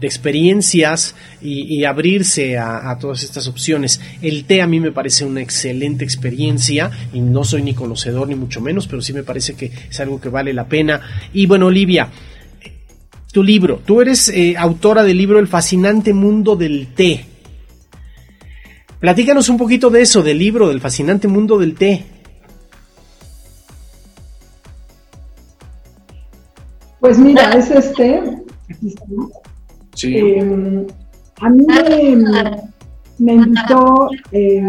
experiencias 0.03 1.15
y, 1.41 1.83
abrirse 1.85 2.59
a, 2.59 2.91
a, 2.91 2.99
todas 2.99 3.23
estas 3.23 3.49
opciones. 3.49 4.03
El 4.21 4.45
té 4.45 4.61
a 4.61 4.67
mí 4.67 4.81
me 4.81 4.93
parece 4.93 5.25
una 5.25 5.41
excelente 5.41 6.05
experiencia 6.05 6.91
y 7.15 7.21
no 7.21 7.45
soy 7.45 7.63
ni 7.63 7.73
conocedor 7.73 8.29
ni 8.29 8.35
mucho 8.35 8.61
menos, 8.61 8.87
pero 8.87 9.01
sí 9.01 9.15
me 9.15 9.23
parece 9.23 9.55
que 9.55 9.73
es 9.89 9.99
algo 9.99 10.21
que 10.21 10.29
vale 10.29 10.53
la 10.53 10.67
pena. 10.69 11.01
Y 11.33 11.47
bueno, 11.47 11.67
Olivia, 11.67 12.11
tu 13.33 13.43
libro. 13.43 13.81
Tú 13.85 14.01
eres 14.01 14.29
eh, 14.29 14.57
autora 14.57 15.03
del 15.03 15.17
libro 15.17 15.39
El 15.39 15.49
fascinante 15.49 16.13
mundo 16.13 16.57
del 16.57 16.89
té. 16.95 17.27
Platícanos 18.99 19.49
un 19.49 19.57
poquito 19.57 19.89
de 19.89 20.03
eso, 20.03 20.23
del 20.23 20.39
libro, 20.39 20.69
del 20.69 20.81
fascinante 20.81 21.27
mundo 21.27 21.59
del 21.59 21.75
té. 21.75 22.05
Pues 27.01 27.19
mira, 27.19 27.53
es 27.53 27.71
este. 27.71 28.23
Sí. 29.95 30.17
Em, 30.17 30.87
a 31.41 31.49
mí 31.49 31.67
me, 33.19 33.33
invitó 33.33 34.11
eh, 34.33 34.63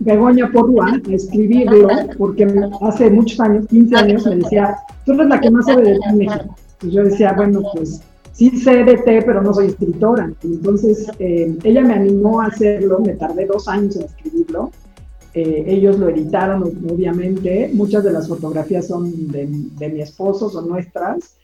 Begoña 0.00 0.50
Porrua 0.50 0.92
a 0.92 1.14
escribirlo, 1.14 1.88
porque 2.18 2.46
hace 2.82 3.10
muchos 3.10 3.40
años, 3.40 3.66
15 3.68 3.96
años, 3.96 4.26
me 4.26 4.36
decía, 4.36 4.76
tú 5.06 5.12
eres 5.12 5.28
la 5.28 5.40
que 5.40 5.50
más 5.50 5.64
sabe 5.64 5.82
de 5.82 5.98
México. 6.14 6.54
Y 6.82 6.90
yo 6.90 7.04
decía, 7.04 7.32
bueno, 7.34 7.62
pues 7.74 8.02
sí 8.32 8.50
sé 8.58 8.84
de 8.84 8.96
té, 8.98 9.22
pero 9.22 9.42
no 9.42 9.54
soy 9.54 9.68
escritora. 9.68 10.32
Entonces, 10.42 11.10
eh, 11.18 11.56
ella 11.62 11.82
me 11.82 11.94
animó 11.94 12.40
a 12.40 12.46
hacerlo, 12.46 13.00
me 13.00 13.14
tardé 13.14 13.46
dos 13.46 13.68
años 13.68 13.96
en 13.96 14.02
escribirlo. 14.02 14.70
Eh, 15.34 15.64
ellos 15.66 15.98
lo 15.98 16.08
editaron, 16.08 16.62
obviamente. 16.90 17.70
Muchas 17.72 18.04
de 18.04 18.12
las 18.12 18.28
fotografías 18.28 18.86
son 18.86 19.30
de, 19.30 19.46
mi 19.46 20.00
esposo, 20.00 20.50
son 20.50 20.68
nuestras. 20.68 21.36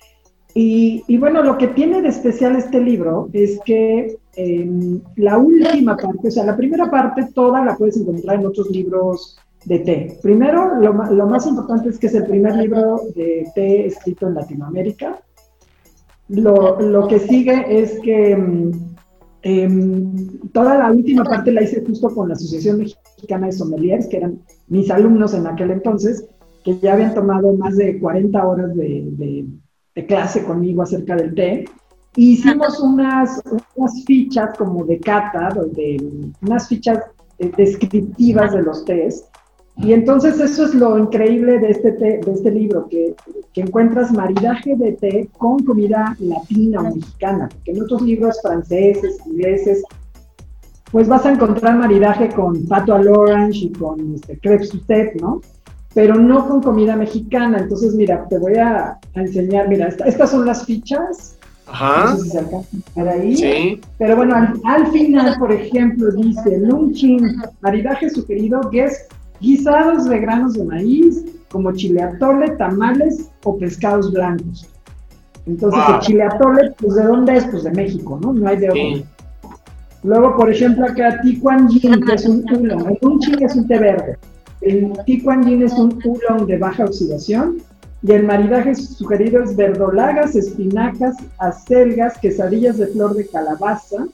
Y, 0.54 1.16
bueno, 1.18 1.42
lo 1.44 1.56
que 1.56 1.68
tiene 1.68 2.02
de 2.02 2.08
especial 2.08 2.56
este 2.56 2.80
libro 2.80 3.28
es 3.32 3.60
que 3.64 4.16
em, 4.34 5.00
la 5.14 5.38
última 5.38 5.96
parte, 5.96 6.28
o 6.28 6.30
sea, 6.32 6.44
la 6.44 6.56
primera 6.56 6.90
parte 6.90 7.28
toda 7.32 7.64
la 7.64 7.76
puedes 7.76 7.96
encontrar 7.96 8.40
en 8.40 8.46
otros 8.46 8.68
libros 8.70 9.38
de 9.66 9.78
té. 9.80 10.18
Primero, 10.20 10.80
lo, 10.80 10.92
lo 10.92 11.26
más 11.28 11.46
importante 11.46 11.90
es 11.90 11.98
que 11.98 12.08
es 12.08 12.14
el 12.14 12.26
primer 12.26 12.56
libro 12.56 13.02
de 13.14 13.46
té 13.54 13.86
escrito 13.86 14.26
en 14.26 14.34
Latinoamérica. 14.34 15.20
Lo, 16.28 16.78
lo 16.80 17.08
que 17.08 17.18
sigue 17.18 17.80
es 17.80 17.98
que 18.00 18.36
mm, 18.36 18.72
em, 19.42 20.38
toda 20.52 20.76
la 20.76 20.90
última 20.90 21.24
parte 21.24 21.52
la 21.52 21.62
hice 21.62 21.84
justo 21.84 22.14
con 22.14 22.28
la 22.28 22.34
Asociación 22.34 22.78
Mexicana 22.78 23.46
de 23.46 23.52
Sommeliers, 23.52 24.06
que 24.08 24.18
eran 24.18 24.40
mis 24.68 24.90
alumnos 24.90 25.32
en 25.34 25.46
aquel 25.46 25.70
entonces, 25.70 26.26
que 26.64 26.78
ya 26.78 26.94
habían 26.94 27.14
tomado 27.14 27.54
más 27.54 27.76
de 27.76 27.98
40 27.98 28.46
horas 28.46 28.76
de, 28.76 29.08
de, 29.12 30.06
clase 30.06 30.44
conmigo 30.44 30.82
acerca 30.82 31.16
del 31.16 31.34
té. 31.34 31.64
hicimos 32.14 32.78
unas, 32.78 33.42
unas 33.74 34.04
fichas 34.04 34.56
como 34.56 34.84
de 34.84 35.00
cata, 35.00 35.48
de, 35.72 36.30
unas 36.40 36.68
fichas 36.68 37.00
eh, 37.38 37.50
descriptivas 37.56 38.52
de 38.52 38.62
los 38.62 38.84
tés, 38.84 39.24
y 39.78 39.92
entonces 39.92 40.40
eso 40.40 40.64
es 40.64 40.74
lo 40.74 40.98
increíble 40.98 41.60
de 41.60 41.70
este, 41.70 41.92
de 41.92 42.20
este 42.26 42.50
libro, 42.50 42.88
que, 42.88 43.14
que, 43.52 43.60
encuentras 43.60 44.12
maridaje 44.12 44.74
de 44.74 44.92
té 44.92 45.28
con 45.38 45.60
comida 45.64 46.16
latina 46.18 46.80
o 46.80 46.94
mexicana, 46.94 47.48
porque 47.48 47.70
en 47.70 47.82
otros 47.82 48.02
libros 48.02 48.40
franceses, 48.42 49.18
ingleses, 49.26 49.84
pues 50.90 51.06
vas 51.06 51.24
a 51.26 51.32
encontrar 51.32 51.76
maridaje 51.76 52.28
con 52.30 52.66
pato 52.66 52.94
al 52.94 53.06
orange 53.06 53.66
y 53.66 53.72
con 53.72 54.14
este, 54.16 54.38
crepes 54.38 54.74
usted, 54.74 55.14
¿no? 55.20 55.40
Pero 55.94 56.16
no 56.16 56.48
con 56.48 56.60
comida 56.60 56.96
mexicana. 56.96 57.58
Entonces, 57.58 57.94
mira, 57.94 58.26
te 58.28 58.38
voy 58.38 58.56
a, 58.56 58.98
enseñar, 59.14 59.68
mira, 59.68 59.88
estas 59.88 60.30
son 60.30 60.44
las 60.44 60.64
fichas. 60.64 61.36
Ajá. 61.66 62.10
No 62.10 62.16
sé 62.16 62.22
si 62.22 62.82
se 62.94 63.00
ahí. 63.00 63.36
Sí. 63.36 63.80
Pero 63.98 64.16
bueno, 64.16 64.34
al, 64.64 64.86
final, 64.88 65.36
por 65.38 65.52
ejemplo, 65.52 66.10
dice 66.12 66.58
Lunchin, 66.58 67.36
maridaje 67.60 68.10
sugerido, 68.10 68.60
guest 68.72 69.12
guisados 69.40 70.08
de 70.08 70.18
granos 70.20 70.54
de 70.54 70.64
maíz, 70.64 71.24
como 71.50 71.72
chile 71.72 72.02
atole, 72.02 72.50
tamales 72.56 73.30
o 73.44 73.56
pescados 73.58 74.12
blancos. 74.12 74.68
Entonces, 75.46 75.80
el 75.88 75.98
chile 76.00 76.22
atole, 76.24 76.74
pues 76.78 76.94
¿de 76.94 77.04
dónde 77.04 77.36
es? 77.36 77.44
Pues 77.46 77.64
de 77.64 77.70
México, 77.70 78.18
¿no? 78.22 78.32
No 78.34 78.48
hay 78.48 78.58
de 78.58 78.70
otro. 78.70 79.08
Luego, 80.04 80.36
por 80.36 80.50
ejemplo, 80.50 80.84
acá 80.84 81.20
Tiquan 81.22 81.68
Yin, 81.68 82.04
que 82.04 82.14
es 82.14 82.26
un 82.26 82.44
oolong. 82.52 82.86
El 83.00 83.08
un 83.08 83.20
es 83.40 83.56
un 83.56 83.66
té 83.66 83.78
verde. 83.78 84.18
El 84.60 84.92
Tiquan 85.06 85.44
Yin 85.44 85.62
es 85.62 85.72
un 85.72 85.98
oolong 86.04 86.46
de 86.46 86.58
baja 86.58 86.84
oxidación. 86.84 87.58
Y 88.02 88.12
el 88.12 88.24
maridaje 88.24 88.76
sugerido 88.76 89.42
es 89.42 89.56
verdolagas, 89.56 90.36
espinacas, 90.36 91.16
acelgas, 91.38 92.16
quesadillas 92.18 92.78
de 92.78 92.86
flor 92.86 93.14
de 93.14 93.26
calabaza 93.26 94.06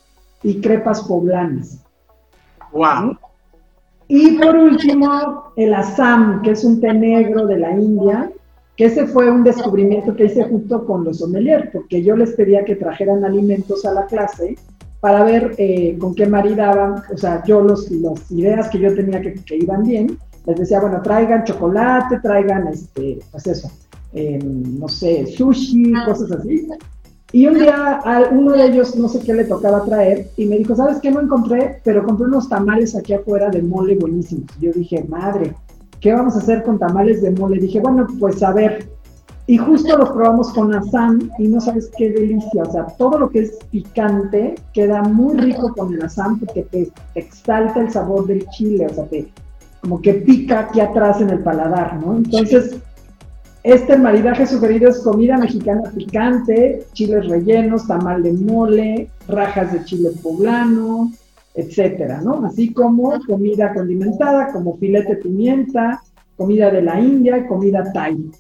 y 0.42 0.60
crepas 0.60 1.02
poblanas. 1.02 1.80
¡Wow! 2.72 3.18
Y 4.08 4.32
por 4.38 4.56
último, 4.56 5.52
el 5.56 5.74
Assam, 5.74 6.42
que 6.42 6.50
es 6.50 6.64
un 6.64 6.80
té 6.80 6.92
negro 6.92 7.46
de 7.46 7.58
la 7.58 7.72
India, 7.72 8.30
que 8.76 8.86
ese 8.86 9.06
fue 9.06 9.30
un 9.30 9.44
descubrimiento 9.44 10.14
que 10.14 10.24
hice 10.26 10.44
junto 10.44 10.84
con 10.84 11.04
los 11.04 11.18
sommeliers, 11.18 11.70
porque 11.72 12.02
yo 12.02 12.16
les 12.16 12.32
pedía 12.32 12.64
que 12.64 12.76
trajeran 12.76 13.24
alimentos 13.24 13.84
a 13.84 13.92
la 13.92 14.06
clase 14.06 14.56
para 15.00 15.22
ver 15.22 15.54
eh, 15.58 15.96
con 15.98 16.14
qué 16.14 16.26
maridaban, 16.26 17.02
o 17.12 17.16
sea, 17.16 17.42
yo 17.44 17.60
los, 17.60 17.90
las 17.90 18.30
ideas 18.30 18.68
que 18.70 18.78
yo 18.78 18.94
tenía 18.94 19.20
que, 19.20 19.56
iban 19.56 19.82
bien, 19.84 20.18
les 20.46 20.58
decía, 20.58 20.80
bueno, 20.80 21.00
traigan 21.02 21.44
chocolate, 21.44 22.20
traigan, 22.20 22.68
este, 22.68 23.18
pues 23.30 23.46
eso, 23.46 23.70
em, 24.12 24.78
no 24.78 24.88
sé, 24.88 25.26
sushi, 25.26 25.92
cosas 26.06 26.32
así. 26.32 26.68
Y 27.32 27.46
un 27.46 27.58
día 27.58 28.00
a 28.04 28.28
uno 28.30 28.52
de 28.52 28.66
ellos, 28.66 28.94
no 28.96 29.08
sé 29.08 29.20
qué 29.20 29.34
le 29.34 29.44
tocaba 29.44 29.84
traer, 29.84 30.28
y 30.36 30.46
me 30.46 30.58
dijo, 30.58 30.76
¿sabes 30.76 31.00
qué? 31.00 31.10
No 31.10 31.20
encontré, 31.20 31.80
pero 31.82 32.04
compré 32.04 32.26
unos 32.26 32.48
tamales 32.48 32.94
aquí 32.94 33.12
afuera 33.12 33.50
de 33.50 33.60
mole 33.62 33.96
buenísimos. 33.96 34.46
Yo 34.60 34.70
dije, 34.72 35.04
madre, 35.08 35.54
¿qué 36.00 36.12
vamos 36.12 36.36
a 36.36 36.38
hacer 36.38 36.62
con 36.62 36.78
tamales 36.78 37.22
de 37.22 37.32
mole? 37.32 37.58
Dije, 37.58 37.80
bueno, 37.80 38.06
pues 38.20 38.42
a 38.42 38.52
ver. 38.52 38.88
Y 39.46 39.58
justo 39.58 39.98
los 39.98 40.10
probamos 40.10 40.52
con 40.52 40.74
asam 40.74 41.30
y 41.38 41.48
no 41.48 41.60
sabes 41.60 41.90
qué 41.98 42.10
delicia. 42.10 42.62
O 42.62 42.72
sea, 42.72 42.86
todo 42.98 43.18
lo 43.18 43.28
que 43.28 43.40
es 43.40 43.58
picante 43.70 44.54
queda 44.72 45.02
muy 45.02 45.36
rico 45.36 45.74
con 45.74 45.92
el 45.92 46.02
asam 46.02 46.38
porque 46.38 46.62
te, 46.62 46.90
exalta 47.14 47.80
el 47.80 47.90
sabor 47.90 48.26
del 48.26 48.46
chile, 48.50 48.86
o 48.86 48.94
sea, 48.94 49.04
te, 49.06 49.28
como 49.80 50.00
que 50.00 50.14
pica 50.14 50.60
aquí 50.60 50.80
atrás 50.80 51.20
en 51.20 51.30
el 51.30 51.40
paladar, 51.40 52.00
¿no? 52.00 52.16
Entonces, 52.16 52.76
este 53.64 53.96
maridaje 53.96 54.46
sugerido 54.46 54.90
es 54.90 54.98
comida 54.98 55.38
mexicana 55.38 55.90
picante, 55.96 56.84
chiles 56.92 57.26
rellenos, 57.26 57.86
tamal 57.86 58.22
de 58.22 58.34
mole, 58.34 59.08
rajas 59.26 59.72
de 59.72 59.82
chile 59.84 60.10
poblano, 60.22 61.10
etcétera, 61.54 62.20
¿no? 62.20 62.44
Así 62.44 62.74
como 62.74 63.18
comida 63.26 63.72
condimentada, 63.72 64.52
como 64.52 64.76
filete 64.76 65.16
pimienta, 65.16 66.02
comida 66.36 66.70
de 66.70 66.82
la 66.82 67.00
India, 67.00 67.46
comida 67.46 67.90
thai. 67.90 68.30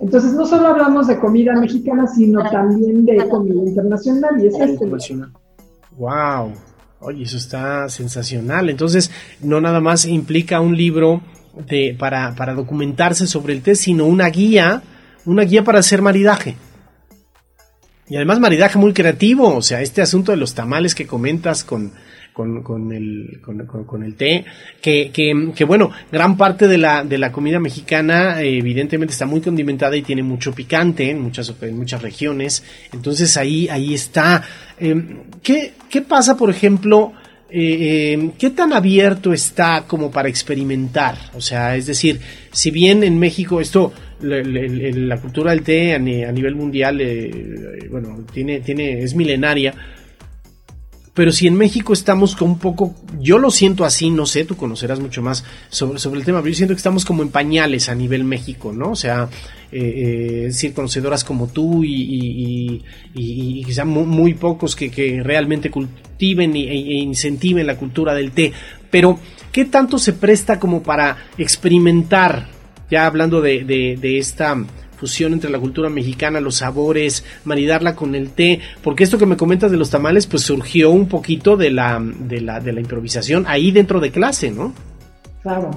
Entonces, 0.00 0.32
no 0.32 0.44
solo 0.44 0.66
hablamos 0.66 1.06
de 1.06 1.18
comida 1.20 1.54
mexicana, 1.54 2.08
sino 2.08 2.42
también 2.50 3.04
de 3.04 3.28
comida 3.28 3.62
internacional, 3.62 4.42
y 4.42 4.48
es 4.48 4.54
este. 4.58 4.90
¡Wow! 5.96 6.52
Oye, 7.00 7.22
eso 7.22 7.36
está 7.36 7.88
sensacional. 7.88 8.68
Entonces, 8.68 9.12
no 9.40 9.60
nada 9.60 9.80
más 9.80 10.06
implica 10.06 10.60
un 10.60 10.76
libro 10.76 11.22
de, 11.56 11.96
para, 11.98 12.34
para 12.34 12.54
documentarse 12.54 13.26
sobre 13.26 13.54
el 13.54 13.62
té, 13.62 13.74
sino 13.74 14.04
una 14.04 14.28
guía, 14.28 14.82
una 15.24 15.42
guía 15.42 15.64
para 15.64 15.80
hacer 15.80 16.02
maridaje. 16.02 16.56
Y 18.08 18.16
además 18.16 18.38
maridaje 18.38 18.78
muy 18.78 18.92
creativo, 18.92 19.56
o 19.56 19.62
sea, 19.62 19.82
este 19.82 20.00
asunto 20.00 20.30
de 20.30 20.38
los 20.38 20.54
tamales 20.54 20.94
que 20.94 21.06
comentas 21.06 21.64
con, 21.64 21.92
con, 22.32 22.62
con, 22.62 22.92
el, 22.92 23.40
con, 23.42 24.02
el 24.04 24.14
té, 24.14 24.44
que, 24.80 25.10
que, 25.10 25.52
que, 25.56 25.64
bueno, 25.64 25.90
gran 26.12 26.36
parte 26.36 26.68
de 26.68 26.78
la, 26.78 27.02
de 27.02 27.18
la 27.18 27.32
comida 27.32 27.58
mexicana 27.58 28.42
evidentemente 28.42 29.12
está 29.12 29.26
muy 29.26 29.40
condimentada 29.40 29.96
y 29.96 30.02
tiene 30.02 30.22
mucho 30.22 30.52
picante 30.52 31.10
en 31.10 31.20
muchas, 31.20 31.52
en 31.62 31.76
muchas 31.76 32.02
regiones, 32.02 32.62
entonces 32.92 33.36
ahí, 33.36 33.68
ahí 33.68 33.94
está. 33.94 34.42
Em, 34.78 35.22
¿qué, 35.42 35.72
¿Qué 35.90 36.02
pasa, 36.02 36.36
por 36.36 36.50
ejemplo, 36.50 37.12
eh, 37.58 38.12
eh, 38.12 38.30
¿qué 38.38 38.50
tan 38.50 38.74
abierto 38.74 39.32
está 39.32 39.84
como 39.86 40.10
para 40.10 40.28
experimentar? 40.28 41.16
O 41.32 41.40
sea, 41.40 41.74
es 41.74 41.86
decir, 41.86 42.20
si 42.52 42.70
bien 42.70 43.02
en 43.02 43.18
México 43.18 43.62
esto, 43.62 43.94
la, 44.20 45.16
cultura 45.16 45.52
del 45.52 45.62
té 45.62 45.94
a, 45.94 45.98
nivel 45.98 46.54
mundial, 46.54 47.00
eh, 47.00 47.88
bueno, 47.90 48.26
tiene, 48.30 48.60
tiene, 48.60 49.02
es 49.02 49.14
milenaria, 49.14 49.72
pero 51.16 51.32
si 51.32 51.46
en 51.46 51.54
México 51.54 51.94
estamos 51.94 52.36
con 52.36 52.50
un 52.50 52.58
poco, 52.58 52.94
yo 53.18 53.38
lo 53.38 53.50
siento 53.50 53.86
así, 53.86 54.10
no 54.10 54.26
sé, 54.26 54.44
tú 54.44 54.54
conocerás 54.54 55.00
mucho 55.00 55.22
más 55.22 55.46
sobre, 55.70 55.98
sobre 55.98 56.20
el 56.20 56.26
tema, 56.26 56.40
pero 56.40 56.50
yo 56.50 56.56
siento 56.56 56.74
que 56.74 56.78
estamos 56.78 57.06
como 57.06 57.22
en 57.22 57.30
pañales 57.30 57.88
a 57.88 57.94
nivel 57.94 58.22
México, 58.22 58.70
¿no? 58.70 58.90
O 58.90 58.96
sea, 58.96 59.26
eh, 59.72 59.80
eh, 59.80 60.44
es 60.46 60.56
decir, 60.56 60.74
conocedoras 60.74 61.24
como 61.24 61.46
tú 61.46 61.82
y, 61.84 62.82
y, 63.14 63.64
quizá 63.64 63.86
muy, 63.86 64.34
pocos 64.34 64.76
que, 64.76 65.22
realmente 65.24 65.70
cultiven 65.70 66.54
e, 66.54 66.64
e, 66.70 66.98
incentiven 66.98 67.66
la 67.66 67.78
cultura 67.78 68.12
del 68.12 68.32
té, 68.32 68.52
pero 68.90 69.18
¿qué 69.50 69.64
tanto 69.64 69.98
se 69.98 70.12
presta 70.12 70.60
como 70.60 70.82
para 70.82 71.16
experimentar, 71.38 72.50
ya 72.90 73.06
hablando 73.06 73.40
de, 73.40 73.64
de 73.64 74.18
esta 74.18 74.54
fusión 74.96 75.32
entre 75.32 75.50
la 75.50 75.58
cultura 75.58 75.88
mexicana, 75.88 76.40
los 76.40 76.56
sabores, 76.56 77.24
maridarla 77.44 77.94
con 77.94 78.14
el 78.14 78.30
té, 78.30 78.60
porque 78.82 79.04
esto 79.04 79.18
que 79.18 79.26
me 79.26 79.36
comentas 79.36 79.70
de 79.70 79.76
los 79.76 79.90
tamales, 79.90 80.26
pues 80.26 80.42
surgió 80.42 80.90
un 80.90 81.06
poquito 81.06 81.56
de 81.56 81.70
la, 81.70 82.02
de 82.02 82.40
la, 82.40 82.60
de 82.60 82.72
la 82.72 82.80
improvisación 82.80 83.44
ahí 83.46 83.70
dentro 83.70 84.00
de 84.00 84.10
clase, 84.10 84.50
¿no? 84.50 84.72
Claro. 85.42 85.70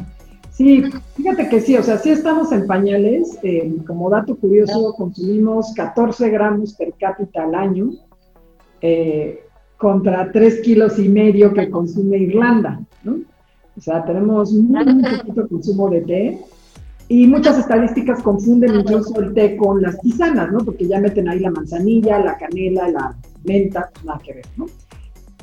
Sí, 0.59 0.83
fíjate 1.15 1.47
que 1.47 1.61
sí, 1.61 1.77
o 1.77 1.83
sea, 1.83 1.97
sí 1.99 2.09
estamos 2.09 2.51
en 2.51 2.67
pañales. 2.67 3.39
Eh, 3.43 3.77
como 3.87 4.09
dato 4.09 4.35
curioso, 4.35 4.93
consumimos 4.97 5.71
14 5.73 6.29
gramos 6.29 6.73
per 6.73 6.93
cápita 6.99 7.45
al 7.45 7.55
año 7.55 7.91
eh, 8.81 9.39
contra 9.77 10.29
3 10.29 10.59
kilos 10.59 10.99
y 10.99 11.07
medio 11.07 11.53
que 11.53 11.69
consume 11.69 12.17
Irlanda, 12.17 12.81
¿no? 13.03 13.19
O 13.77 13.81
sea, 13.81 14.03
tenemos 14.03 14.51
muy, 14.51 14.83
muy 14.83 15.03
poquito 15.03 15.47
consumo 15.47 15.89
de 15.89 16.01
té. 16.01 16.39
Y 17.11 17.25
muchas 17.25 17.57
estadísticas 17.57 18.21
confunden 18.21 18.75
incluso 18.75 19.19
el 19.19 19.33
té 19.33 19.57
con 19.57 19.81
las 19.81 19.99
tisanas, 19.99 20.51
¿no? 20.51 20.59
Porque 20.59 20.87
ya 20.87 20.99
meten 20.99 21.27
ahí 21.27 21.39
la 21.39 21.49
manzanilla, 21.49 22.19
la 22.19 22.37
canela, 22.37 22.87
la 22.87 23.15
menta, 23.43 23.89
pues 23.91 24.05
nada 24.05 24.21
que 24.23 24.33
ver, 24.33 24.45
¿no? 24.55 24.67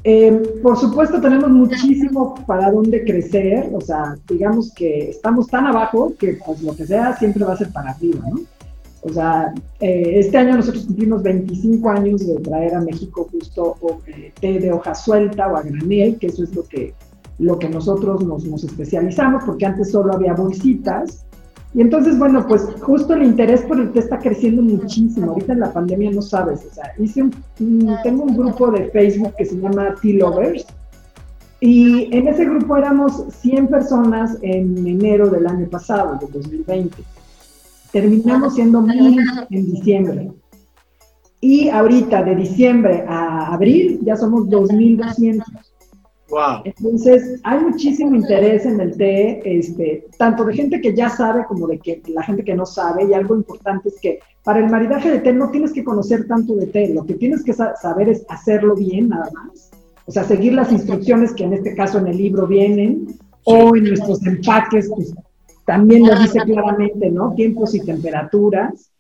Eh, 0.05 0.61
por 0.63 0.79
supuesto, 0.79 1.21
tenemos 1.21 1.51
muchísimo 1.51 2.37
para 2.47 2.71
dónde 2.71 3.03
crecer, 3.03 3.69
o 3.75 3.81
sea, 3.81 4.15
digamos 4.29 4.73
que 4.73 5.11
estamos 5.11 5.49
tan 5.49 5.67
abajo 5.67 6.15
que 6.17 6.39
pues 6.47 6.63
lo 6.63 6.77
que 6.77 6.87
sea 6.87 7.17
siempre 7.17 7.45
va 7.45 7.55
a 7.55 7.57
ser 7.57 7.73
para 7.73 7.91
arriba, 7.91 8.21
¿no? 8.31 8.43
O 9.03 9.13
sea, 9.13 9.53
eh, 9.81 10.13
este 10.21 10.39
año 10.39 10.55
nosotros 10.55 10.85
cumplimos 10.85 11.25
25 11.25 11.91
años 11.91 12.25
de 12.25 12.37
traer 12.37 12.77
a 12.77 12.81
México 12.81 13.29
justo 13.29 13.77
eh, 14.07 14.33
té 14.41 14.61
de 14.61 14.73
hoja 14.73 14.95
suelta 14.95 15.49
o 15.49 15.57
a 15.57 15.63
granel, 15.63 16.17
que 16.19 16.29
eso 16.29 16.45
es 16.45 16.55
lo 16.55 16.63
que, 16.63 16.95
lo 17.41 17.59
que 17.59 17.69
nosotros 17.69 18.25
nos, 18.25 18.45
nos 18.45 18.63
especializamos, 18.63 19.43
porque 19.43 19.67
antes 19.67 19.91
solo 19.91 20.15
había 20.15 20.35
bolsitas 20.35 21.26
y 21.77 21.83
entonces, 21.83 22.19
bueno, 22.19 22.47
pues 22.49 22.67
justo 22.81 23.13
el 23.13 23.23
interés 23.23 23.61
por 23.61 23.79
el 23.79 23.93
té 23.93 23.99
está 23.99 24.19
creciendo 24.19 24.63
muchísimo. 24.63 25.33
Ahorita 25.33 25.53
en 25.53 25.61
la 25.61 25.75
pandemia 25.75 26.11
no 26.11 26.23
sabes, 26.23 26.67
o 26.71 26.75
sea, 26.75 26.91
hice 26.99 27.23
un, 27.23 27.35
tengo 28.03 28.25
un 28.25 28.35
grupo 28.35 28.71
de 28.71 28.89
Facebook 28.93 29.35
que 29.37 29.45
se 29.45 29.61
llama 29.61 29.95
Tea 30.01 30.21
Lovers 30.21 30.65
y 31.61 32.09
en 32.17 32.29
ese 32.29 32.47
grupo 32.47 32.79
éramos 32.79 33.25
100 33.43 33.69
personas 33.69 34.39
en 34.41 34.87
enero 34.87 35.29
del 35.29 35.47
año 35.47 35.69
pasado, 35.69 36.19
de 36.19 36.27
2020. 36.33 36.97
Terminamos 37.93 38.55
siendo 38.55 38.81
mil 38.81 39.21
en 39.51 39.67
diciembre. 39.67 40.33
Y 41.43 41.69
ahorita, 41.69 42.23
de 42.23 42.37
diciembre 42.37 43.05
a 43.07 43.53
abril, 43.53 44.01
ya 44.03 44.17
somos 44.17 44.47
2.200. 44.47 45.45
Entonces, 46.65 47.41
hay 47.45 47.61
muchísimo 47.61 48.15
interés 48.15 48.67
en 48.67 48.81
el 48.81 48.97
té, 48.97 49.41
este, 49.45 50.07
tanto 50.19 50.45
de 50.45 50.55
gente 50.55 50.81
que 50.81 50.95
ya 50.95 51.09
sabe 51.09 51.45
como 51.47 51.67
de 51.67 51.79
que 51.79 52.03
la 52.09 52.23
gente 52.23 52.45
que 52.45 52.55
no 52.55 52.67
sabe. 52.67 53.05
Y 53.05 53.15
algo 53.15 53.37
importante 53.37 53.89
es 53.89 54.01
que 54.01 54.19
para 54.43 54.59
el 54.59 54.71
maridaje 54.71 55.11
de 55.11 55.21
té 55.21 55.33
no 55.33 55.51
tienes 55.51 55.73
que 55.73 55.85
conocer 55.85 56.27
tanto 56.27 56.55
de 56.55 56.67
té, 56.67 56.93
lo 56.93 57.05
que 57.05 57.15
tienes 57.15 57.45
que 57.45 57.53
saber 57.53 58.09
es 58.09 58.25
hacerlo 58.29 58.75
bien 58.75 59.09
nada 59.09 59.31
más. 59.33 59.71
O 60.05 60.13
sea, 60.13 60.25
seguir 60.25 60.55
las 60.55 60.73
instrucciones 60.73 61.33
que 61.33 61.45
en 61.45 61.53
este 61.53 61.75
caso 61.75 61.99
en 61.99 62.09
el 62.09 62.17
libro 62.17 62.47
vienen 62.47 63.07
o 63.45 63.77
en 63.77 63.85
nuestros 63.85 64.25
empaques, 64.27 64.91
pues 64.95 65.15
también 65.65 66.07
lo 66.07 66.17
dice 66.19 66.41
claramente, 66.41 67.11
¿no? 67.11 67.35
Tiempos 67.35 67.75
y 67.75 67.81
temperaturas. 67.81 68.91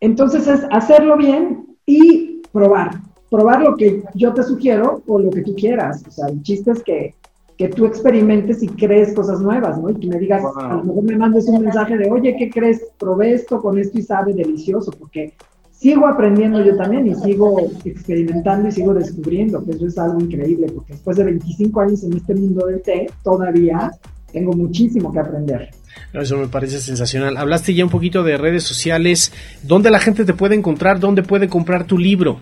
Entonces 0.00 0.46
es 0.48 0.66
hacerlo 0.70 1.16
bien 1.16 1.76
y 1.86 2.42
probar 2.50 3.11
probar 3.32 3.62
lo 3.62 3.74
que 3.76 4.02
yo 4.14 4.34
te 4.34 4.42
sugiero 4.42 5.02
o 5.06 5.18
lo 5.18 5.30
que 5.30 5.40
tú 5.40 5.54
quieras. 5.54 6.04
O 6.06 6.10
sea, 6.10 6.26
el 6.28 6.42
chiste 6.42 6.70
es 6.70 6.82
que, 6.82 7.14
que 7.56 7.68
tú 7.68 7.86
experimentes 7.86 8.62
y 8.62 8.68
crees 8.68 9.14
cosas 9.14 9.40
nuevas, 9.40 9.80
¿no? 9.80 9.88
Y 9.88 9.94
que 9.94 10.06
me 10.06 10.18
digas, 10.18 10.44
a 10.54 10.74
lo 10.74 10.84
mejor 10.84 11.02
me 11.02 11.16
mandes 11.16 11.48
un 11.48 11.64
mensaje 11.64 11.96
de, 11.96 12.10
oye, 12.10 12.36
¿qué 12.38 12.50
crees? 12.50 12.82
Probé 12.98 13.32
esto 13.32 13.62
con 13.62 13.78
esto 13.78 13.98
y 13.98 14.02
sabe 14.02 14.34
delicioso, 14.34 14.92
porque 14.92 15.32
sigo 15.70 16.06
aprendiendo 16.06 16.62
yo 16.62 16.76
también 16.76 17.06
y 17.06 17.14
sigo 17.14 17.58
experimentando 17.84 18.68
y 18.68 18.72
sigo 18.72 18.92
descubriendo, 18.92 19.64
que 19.64 19.72
eso 19.72 19.86
es 19.86 19.98
algo 19.98 20.20
increíble, 20.20 20.66
porque 20.72 20.92
después 20.92 21.16
de 21.16 21.24
25 21.24 21.80
años 21.80 22.04
en 22.04 22.12
este 22.12 22.34
mundo 22.34 22.66
del 22.66 22.82
té, 22.82 23.10
todavía 23.24 23.90
tengo 24.30 24.52
muchísimo 24.52 25.10
que 25.10 25.20
aprender. 25.20 25.70
Eso 26.12 26.36
me 26.36 26.48
parece 26.48 26.80
sensacional. 26.80 27.38
Hablaste 27.38 27.72
ya 27.72 27.84
un 27.84 27.90
poquito 27.90 28.22
de 28.22 28.36
redes 28.36 28.62
sociales. 28.62 29.32
¿Dónde 29.62 29.90
la 29.90 30.00
gente 30.00 30.26
te 30.26 30.34
puede 30.34 30.54
encontrar? 30.54 31.00
¿Dónde 31.00 31.22
puede 31.22 31.48
comprar 31.48 31.84
tu 31.86 31.96
libro? 31.96 32.38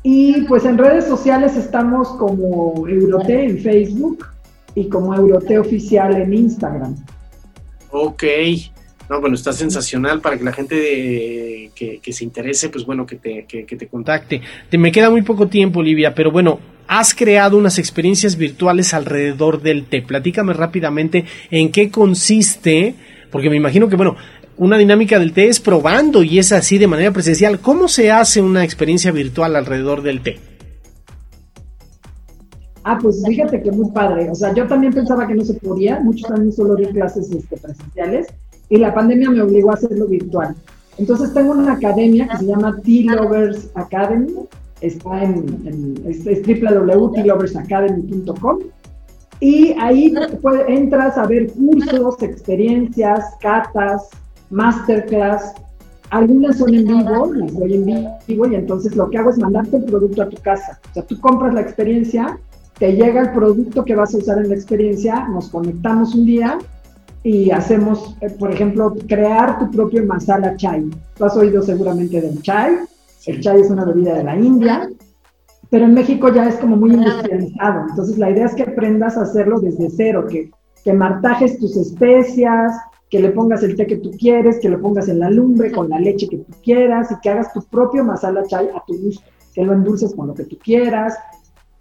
Y 0.02 0.42
pues 0.42 0.64
en 0.64 0.78
redes 0.78 1.04
sociales 1.04 1.57
estamos 1.57 2.09
como 2.11 2.88
Eurote 2.88 3.44
en 3.44 3.59
Facebook 3.59 4.26
y 4.74 4.88
como 4.88 5.14
Eurote 5.14 5.57
Oficial 5.59 6.16
en 6.16 6.35
Instagram. 6.35 6.96
Ok. 7.90 8.24
No, 9.09 9.21
bueno, 9.21 9.37
está 9.37 9.53
sensacional 9.53 10.21
para 10.21 10.37
que 10.37 10.44
la 10.44 10.53
gente 10.53 11.71
que, 11.75 12.12
se 12.12 12.25
interese, 12.25 12.68
pues 12.68 12.85
bueno, 12.85 13.07
que 13.07 13.16
te, 13.16 13.47
que, 13.47 13.64
te 13.64 13.87
contacte. 13.87 14.42
Te, 14.68 14.77
me 14.77 14.92
queda 14.92 15.09
muy 15.09 15.23
poco 15.23 15.49
tiempo, 15.49 15.81
Olivia, 15.81 16.14
pero 16.14 16.31
bueno, 16.31 16.61
has 16.87 17.14
creado 17.14 17.57
unas 17.57 17.79
experiencias 17.79 18.37
virtuales 18.37 18.92
alrededor 18.92 19.62
del 19.62 19.87
té. 19.87 20.03
Platícame 20.03 20.53
rápidamente 20.53 21.25
en 21.51 21.71
qué 21.71 21.90
consiste 21.90 22.94
Porque 23.31 23.49
me 23.49 23.57
imagino 23.57 23.88
que, 23.88 23.97
bueno, 23.97 24.16
una 24.59 24.77
dinámica 24.77 25.18
del 25.18 25.33
té 25.33 25.49
es 25.49 25.61
probando 25.61 26.23
y 26.23 26.38
es 26.38 26.53
así 26.53 26.77
de 26.77 26.87
manera 26.87 27.11
presencial. 27.11 27.61
¿Cómo 27.61 27.88
se 27.88 28.11
hace 28.11 28.42
una 28.42 28.62
experiencia 28.62 29.11
virtual 29.11 29.57
alrededor 29.57 30.03
del 30.03 30.21
té? 30.21 30.38
Ah, 32.85 32.99
pues 33.01 33.23
fíjate 33.27 33.62
que 33.62 33.71
muy 33.71 33.90
padre. 33.90 34.29
O 34.31 34.35
sea, 34.35 34.53
yo 34.55 34.66
también 34.66 34.92
pensaba 34.92 35.27
que 35.27 35.35
no 35.35 35.44
se 35.44 35.55
podía. 35.55 36.01
Muchos 36.01 36.31
años 36.31 36.57
solo 36.57 36.75
di 36.75 36.87
clases 36.87 37.31
este, 37.31 37.57
presenciales 37.57 38.27
y 38.68 38.76
la 38.76 38.94
pandemia 38.94 39.31
me 39.31 39.42
obligó 39.42 39.70
a 39.70 39.74
hacerlo 39.74 40.07
virtual. 40.07 40.54
Entonces 40.98 41.33
tengo 41.33 41.52
una 41.52 41.74
academia 41.74 42.26
que 42.28 42.38
se 42.38 42.46
llama 42.46 42.76
T-Lovers 42.85 43.70
Academy. 43.74 44.35
Está 44.81 45.22
en, 45.24 45.66
en 45.66 46.00
es, 46.07 46.24
www.tloversacademy.com 46.24 48.59
y 49.40 49.72
ahí 49.78 50.12
entras 50.66 51.16
a 51.16 51.26
ver 51.26 51.52
cursos, 51.52 52.20
experiencias, 52.22 53.24
catas, 53.40 54.09
masterclass. 54.50 55.54
Algunas 56.11 56.59
son 56.59 56.74
en 56.74 56.87
vivo, 56.87 57.33
las 57.35 57.52
voy 57.52 57.74
en 57.74 58.09
vivo 58.26 58.48
y 58.48 58.54
entonces 58.54 58.96
lo 58.96 59.11
que 59.11 59.18
hago 59.18 59.31
es 59.31 59.38
mandarte 59.38 59.76
el 59.76 59.85
producto 59.85 60.22
a 60.22 60.28
tu 60.28 60.38
casa. 60.38 60.81
O 60.90 60.94
sea, 60.94 61.02
tú 61.04 61.20
compras 61.20 61.54
la 61.54 61.61
experiencia, 61.61 62.38
te 62.78 62.92
llega 62.92 63.22
el 63.22 63.33
producto 63.33 63.85
que 63.85 63.94
vas 63.94 64.14
a 64.14 64.18
usar 64.18 64.38
en 64.38 64.48
la 64.48 64.54
experiencia, 64.54 65.28
nos 65.28 65.50
conectamos 65.50 66.14
un 66.14 66.24
día 66.24 66.59
y 67.22 67.50
hacemos, 67.50 68.16
eh, 68.20 68.31
por 68.31 68.52
ejemplo, 68.52 68.94
crear 69.09 69.59
tu 69.59 69.70
propio 69.70 70.04
masala 70.07 70.57
chai. 70.57 70.88
Tú 71.16 71.24
has 71.24 71.37
oído 71.37 71.62
seguramente 71.62 72.20
del 72.20 72.40
chai. 72.42 72.78
El 73.26 73.40
chai 73.40 73.61
es 73.61 73.70
una 73.70 73.85
bebida 73.85 74.14
de 74.14 74.24
la 74.24 74.37
India, 74.37 74.88
pero 75.70 75.85
en 75.85 75.94
México 75.94 76.33
ya 76.33 76.48
es 76.48 76.57
como 76.57 76.76
muy 76.76 76.94
industrializado. 76.94 77.87
Entonces 77.90 78.18
la 78.18 78.31
idea 78.31 78.46
es 78.46 78.54
que 78.54 78.62
aprendas 78.62 79.16
a 79.16 79.22
hacerlo 79.22 79.61
desde 79.61 79.90
cero, 79.90 80.26
que, 80.28 80.50
que 80.85 80.92
martajes 80.92 81.59
tus 81.59 81.76
especias, 81.76 82.72
que 83.11 83.20
le 83.20 83.31
pongas 83.31 83.62
el 83.62 83.74
té 83.74 83.87
que 83.87 83.96
tú 83.96 84.11
quieres, 84.12 84.61
que 84.61 84.68
lo 84.68 84.81
pongas 84.81 85.09
en 85.09 85.18
la 85.18 85.31
lumbre 85.31 85.72
con 85.72 85.88
la 85.88 85.98
leche 85.98 86.28
que 86.28 86.38
tú 86.38 86.52
quieras 86.62 87.11
y 87.11 87.20
que 87.20 87.31
hagas 87.31 87.52
tu 87.52 87.62
propio 87.64 88.04
masala 88.04 88.44
chai 88.46 88.68
a 88.68 88.83
tu 88.87 88.96
gusto, 88.98 89.24
que 89.54 89.64
lo 89.64 89.72
endulces 89.72 90.14
con 90.14 90.28
lo 90.28 90.35
que 90.35 90.44
tú 90.44 90.57
quieras. 90.62 91.14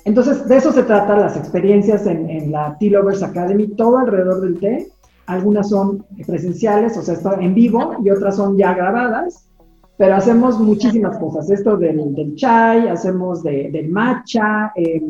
Entonces, 0.03 0.47
de 0.47 0.55
eso 0.55 0.71
se 0.71 0.83
trata 0.83 1.17
las 1.17 1.35
experiencias 1.35 2.07
en, 2.07 2.29
en 2.29 2.51
la 2.51 2.77
Tea 2.79 2.91
Lovers 2.91 3.23
Academy, 3.23 3.67
todo 3.67 3.97
alrededor 3.97 4.41
del 4.41 4.59
té 4.59 4.87
algunas 5.27 5.69
son 5.69 6.05
presenciales, 6.25 6.97
o 6.97 7.01
sea, 7.01 7.13
están 7.13 7.43
en 7.43 7.53
vivo, 7.53 7.95
y 8.03 8.09
otras 8.09 8.37
son 8.37 8.57
ya 8.57 8.73
grabadas, 8.73 9.47
pero 9.97 10.15
hacemos 10.15 10.59
muchísimas 10.59 11.17
cosas. 11.17 11.49
Esto 11.49 11.75
del, 11.77 12.15
del 12.15 12.35
chai, 12.35 12.87
hacemos 12.87 13.43
de, 13.43 13.69
del 13.71 13.89
matcha, 13.89 14.71
eh, 14.75 15.01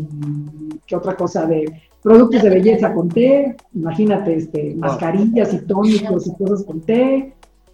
¿qué 0.86 0.96
otra 0.96 1.16
cosa? 1.16 1.46
De 1.46 1.66
productos 2.02 2.42
de 2.42 2.50
belleza 2.50 2.94
con 2.94 3.10
té, 3.10 3.56
imagínate, 3.74 4.36
este, 4.36 4.76
mascarillas 4.76 5.54
y 5.54 5.60
tónicos 5.66 6.28
y 6.28 6.34
cosas 6.36 6.64
con 6.64 6.82
té. 6.82 7.34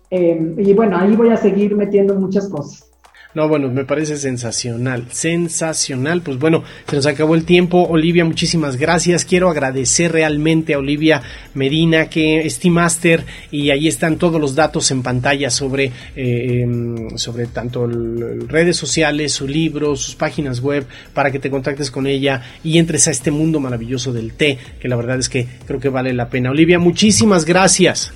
Em, 0.10 0.60
y 0.60 0.74
bueno, 0.74 0.98
ahí 0.98 1.16
voy 1.16 1.30
a 1.30 1.38
seguir 1.38 1.76
metiendo 1.76 2.16
muchas 2.16 2.50
cosas. 2.50 2.92
No, 3.36 3.48
bueno, 3.48 3.70
me 3.70 3.84
parece 3.84 4.18
sensacional, 4.18 5.08
sensacional. 5.10 6.22
Pues 6.22 6.38
bueno, 6.38 6.64
se 6.88 6.96
nos 6.96 7.08
acabó 7.08 7.34
el 7.34 7.46
tiempo. 7.46 7.82
Olivia, 7.82 8.26
muchísimas 8.26 8.78
gracias. 8.78 9.26
Quiero 9.26 9.50
agradecer 9.50 10.12
realmente 10.12 10.76
a 10.76 10.78
Olivia 10.78 11.24
Medina, 11.56 12.10
que 12.10 12.46
es 12.46 12.60
Team 12.60 12.76
Master, 12.76 13.26
y 13.50 13.72
ahí 13.72 13.88
están 13.88 14.18
todos 14.18 14.40
los 14.40 14.54
datos 14.54 14.92
en 14.92 15.02
pantalla 15.02 15.50
sobre, 15.50 15.92
eh, 16.16 16.62
em, 16.62 17.18
sobre 17.18 17.48
tanto 17.48 17.88
redes 17.88 18.78
sociales, 18.78 19.34
su 19.34 19.48
libro, 19.48 19.96
sus 19.96 20.14
páginas 20.14 20.60
web, 20.62 20.86
para 21.16 21.32
que 21.32 21.40
te 21.40 21.50
contactes 21.50 21.90
con 21.90 22.06
ella 22.06 22.44
y 22.64 22.78
entres 22.78 23.08
a 23.08 23.12
este 23.12 23.32
mundo 23.32 23.60
maravilloso 23.60 24.14
del 24.14 24.34
té, 24.34 24.60
que 24.80 24.88
la 24.88 24.96
verdad 24.96 25.18
es 25.18 25.28
que 25.28 25.48
creo 25.66 25.80
que 25.80 25.90
vale 25.90 26.14
la 26.14 26.30
pena. 26.30 26.52
Olivia, 26.52 26.78
muchísimas 26.78 27.46
gracias. 27.46 28.14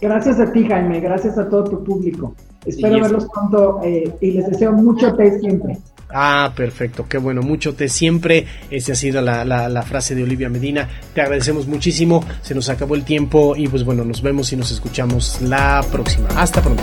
Gracias 0.00 0.40
a 0.40 0.52
ti, 0.52 0.66
Jaime. 0.66 1.00
Gracias 1.00 1.38
a 1.38 1.48
todo 1.48 1.62
tu 1.62 1.84
público. 1.84 2.34
Espero 2.68 3.00
verlos 3.00 3.26
pronto 3.32 3.80
eh, 3.82 4.12
y 4.20 4.32
les 4.32 4.50
deseo 4.50 4.72
mucho 4.72 5.14
té 5.14 5.38
siempre. 5.40 5.78
Ah, 6.10 6.52
perfecto, 6.56 7.04
qué 7.08 7.18
bueno, 7.18 7.42
mucho 7.42 7.74
té 7.74 7.88
siempre. 7.88 8.46
Esa 8.70 8.92
ha 8.92 8.96
sido 8.96 9.20
la, 9.20 9.44
la, 9.44 9.82
frase 9.82 10.14
de 10.14 10.22
Olivia 10.22 10.48
Medina. 10.48 10.88
Te 11.14 11.20
agradecemos 11.20 11.66
muchísimo, 11.66 12.24
se 12.40 12.54
nos 12.54 12.68
acabó 12.68 12.94
el 12.94 13.04
tiempo 13.04 13.54
y 13.56 13.68
pues 13.68 13.84
bueno, 13.84 14.04
nos 14.04 14.22
vemos 14.22 14.52
y 14.52 14.56
nos 14.56 14.70
escuchamos 14.70 15.40
la 15.42 15.84
próxima. 15.90 16.28
Hasta 16.36 16.62
pronto. 16.62 16.82